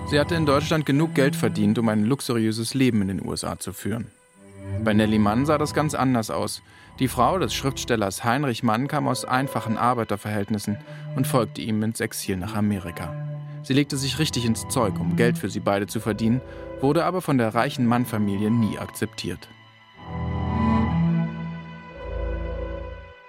sie 0.08 0.20
hatte 0.20 0.36
in 0.36 0.46
Deutschland 0.46 0.86
genug 0.86 1.14
Geld 1.14 1.34
verdient, 1.34 1.76
um 1.76 1.88
ein 1.88 2.04
luxuriöses 2.04 2.74
Leben 2.74 3.02
in 3.02 3.08
den 3.08 3.26
USA 3.26 3.58
zu 3.58 3.72
führen. 3.72 4.12
Bei 4.84 4.94
Nelly 4.94 5.18
Mann 5.18 5.44
sah 5.44 5.58
das 5.58 5.74
ganz 5.74 5.94
anders 5.94 6.30
aus. 6.30 6.62
Die 7.00 7.08
Frau 7.08 7.36
des 7.40 7.52
Schriftstellers 7.52 8.22
Heinrich 8.22 8.62
Mann 8.62 8.86
kam 8.86 9.08
aus 9.08 9.24
einfachen 9.24 9.76
Arbeiterverhältnissen 9.76 10.76
und 11.16 11.26
folgte 11.26 11.62
ihm 11.62 11.82
ins 11.82 11.98
Exil 11.98 12.36
nach 12.36 12.54
Amerika. 12.54 13.31
Sie 13.62 13.74
legte 13.74 13.96
sich 13.96 14.18
richtig 14.18 14.44
ins 14.44 14.66
Zeug, 14.68 14.98
um 14.98 15.16
Geld 15.16 15.38
für 15.38 15.48
sie 15.48 15.60
beide 15.60 15.86
zu 15.86 16.00
verdienen, 16.00 16.40
wurde 16.80 17.04
aber 17.04 17.22
von 17.22 17.38
der 17.38 17.54
reichen 17.54 17.86
Mann-Familie 17.86 18.50
nie 18.50 18.78
akzeptiert. 18.78 19.48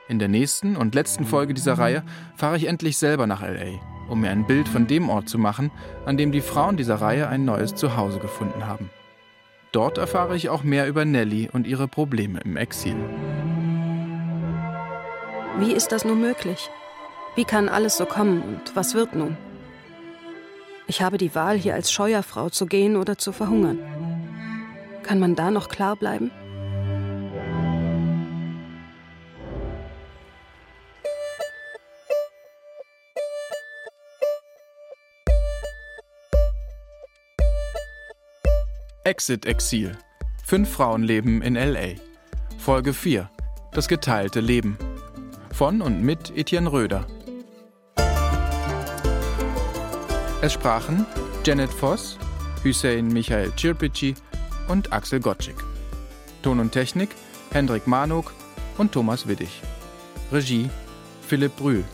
In 0.08 0.19
der 0.19 0.28
nächsten 0.28 0.76
und 0.76 0.96
letzten 0.96 1.26
Folge 1.26 1.54
dieser 1.54 1.74
Reihe 1.74 2.04
fahre 2.36 2.58
ich 2.58 2.67
endlich 2.67 2.98
selber 2.98 3.26
nach 3.26 3.41
LA, 3.41 3.80
um 4.10 4.22
mir 4.22 4.32
ein 4.32 4.46
Bild 4.46 4.67
von 4.67 4.86
dem 4.88 5.10
Ort 5.10 5.30
zu 5.30 5.38
machen, 5.38 5.72
an 6.06 6.17
dem 6.17 6.32
die 6.32 6.41
Frauen 6.41 6.78
dieser 6.78 6.96
Reihe 6.96 7.28
ein 7.30 7.46
neues 7.46 7.74
Zuhause 7.76 8.19
gefunden 8.19 8.67
haben. 8.67 8.89
Dort 9.72 9.98
erfahre 9.98 10.36
ich 10.36 10.50
auch 10.50 10.63
mehr 10.63 10.88
über 10.88 11.06
Nelly 11.06 11.50
und 11.52 11.65
ihre 11.65 11.88
Probleme 11.88 12.39
im 12.41 12.58
Exil. 12.58 12.96
Wie 15.60 15.72
ist 15.72 15.91
das 15.91 16.06
nun 16.06 16.22
möglich? 16.22 16.69
Wie 17.36 17.46
kann 17.46 17.69
alles 17.69 17.98
so 17.98 18.06
kommen 18.06 18.41
und 18.41 18.76
was 18.76 18.93
wird 18.93 19.15
nun? 19.15 19.38
Ich 20.88 21.02
habe 21.02 21.17
die 21.17 21.34
Wahl, 21.34 21.58
hier 21.58 21.74
als 21.74 21.91
Scheuerfrau 21.91 22.50
zu 22.50 22.65
gehen 22.65 22.96
oder 22.98 23.17
zu 23.17 23.32
verhungern. 23.32 23.80
Kann 25.04 25.19
man 25.19 25.36
da 25.36 25.52
noch 25.52 25.69
klar 25.69 25.96
bleiben? 25.96 26.32
Exit 39.06 39.46
Exil. 39.46 39.98
Fünf 40.46 40.69
Frauen 40.69 41.04
leben 41.04 41.41
in 41.41 41.56
LA. 41.56 41.96
Folge 42.58 42.93
4. 42.93 43.30
Das 43.74 43.88
geteilte 43.89 44.39
Leben. 44.39 44.78
Von 45.52 45.82
und 45.82 46.02
mit 46.02 46.36
Etienne 46.36 46.72
Röder. 46.72 47.06
Es 50.43 50.51
sprachen 50.51 51.06
Janet 51.45 51.71
Voss, 51.71 52.17
Hussein 52.65 53.08
Michael 53.08 53.53
Cirpici 53.58 54.13
und 54.67 54.91
Axel 54.91 55.21
Gottschick. 55.21 55.56
Ton 56.41 56.60
und 56.60 56.73
Technik 56.73 57.12
Hendrik 57.53 57.88
Manuk 57.88 58.34
und 58.77 58.91
Thomas 58.91 59.25
Widdig. 59.25 59.62
Regie 60.34 60.69
Philipp 61.25 61.56
Brühl. 61.56 61.86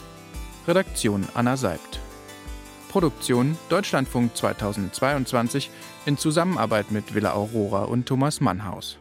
Redaktion 0.68 1.28
Anna 1.36 1.58
Seibt. 1.58 2.00
Produktion 2.90 3.56
Deutschlandfunk 3.70 4.36
2022 4.36 5.70
in 6.08 6.18
Zusammenarbeit 6.18 6.90
mit 6.90 7.14
Villa 7.14 7.34
Aurora 7.34 7.84
und 7.84 8.08
Thomas 8.08 8.42
Mannhaus. 8.42 8.98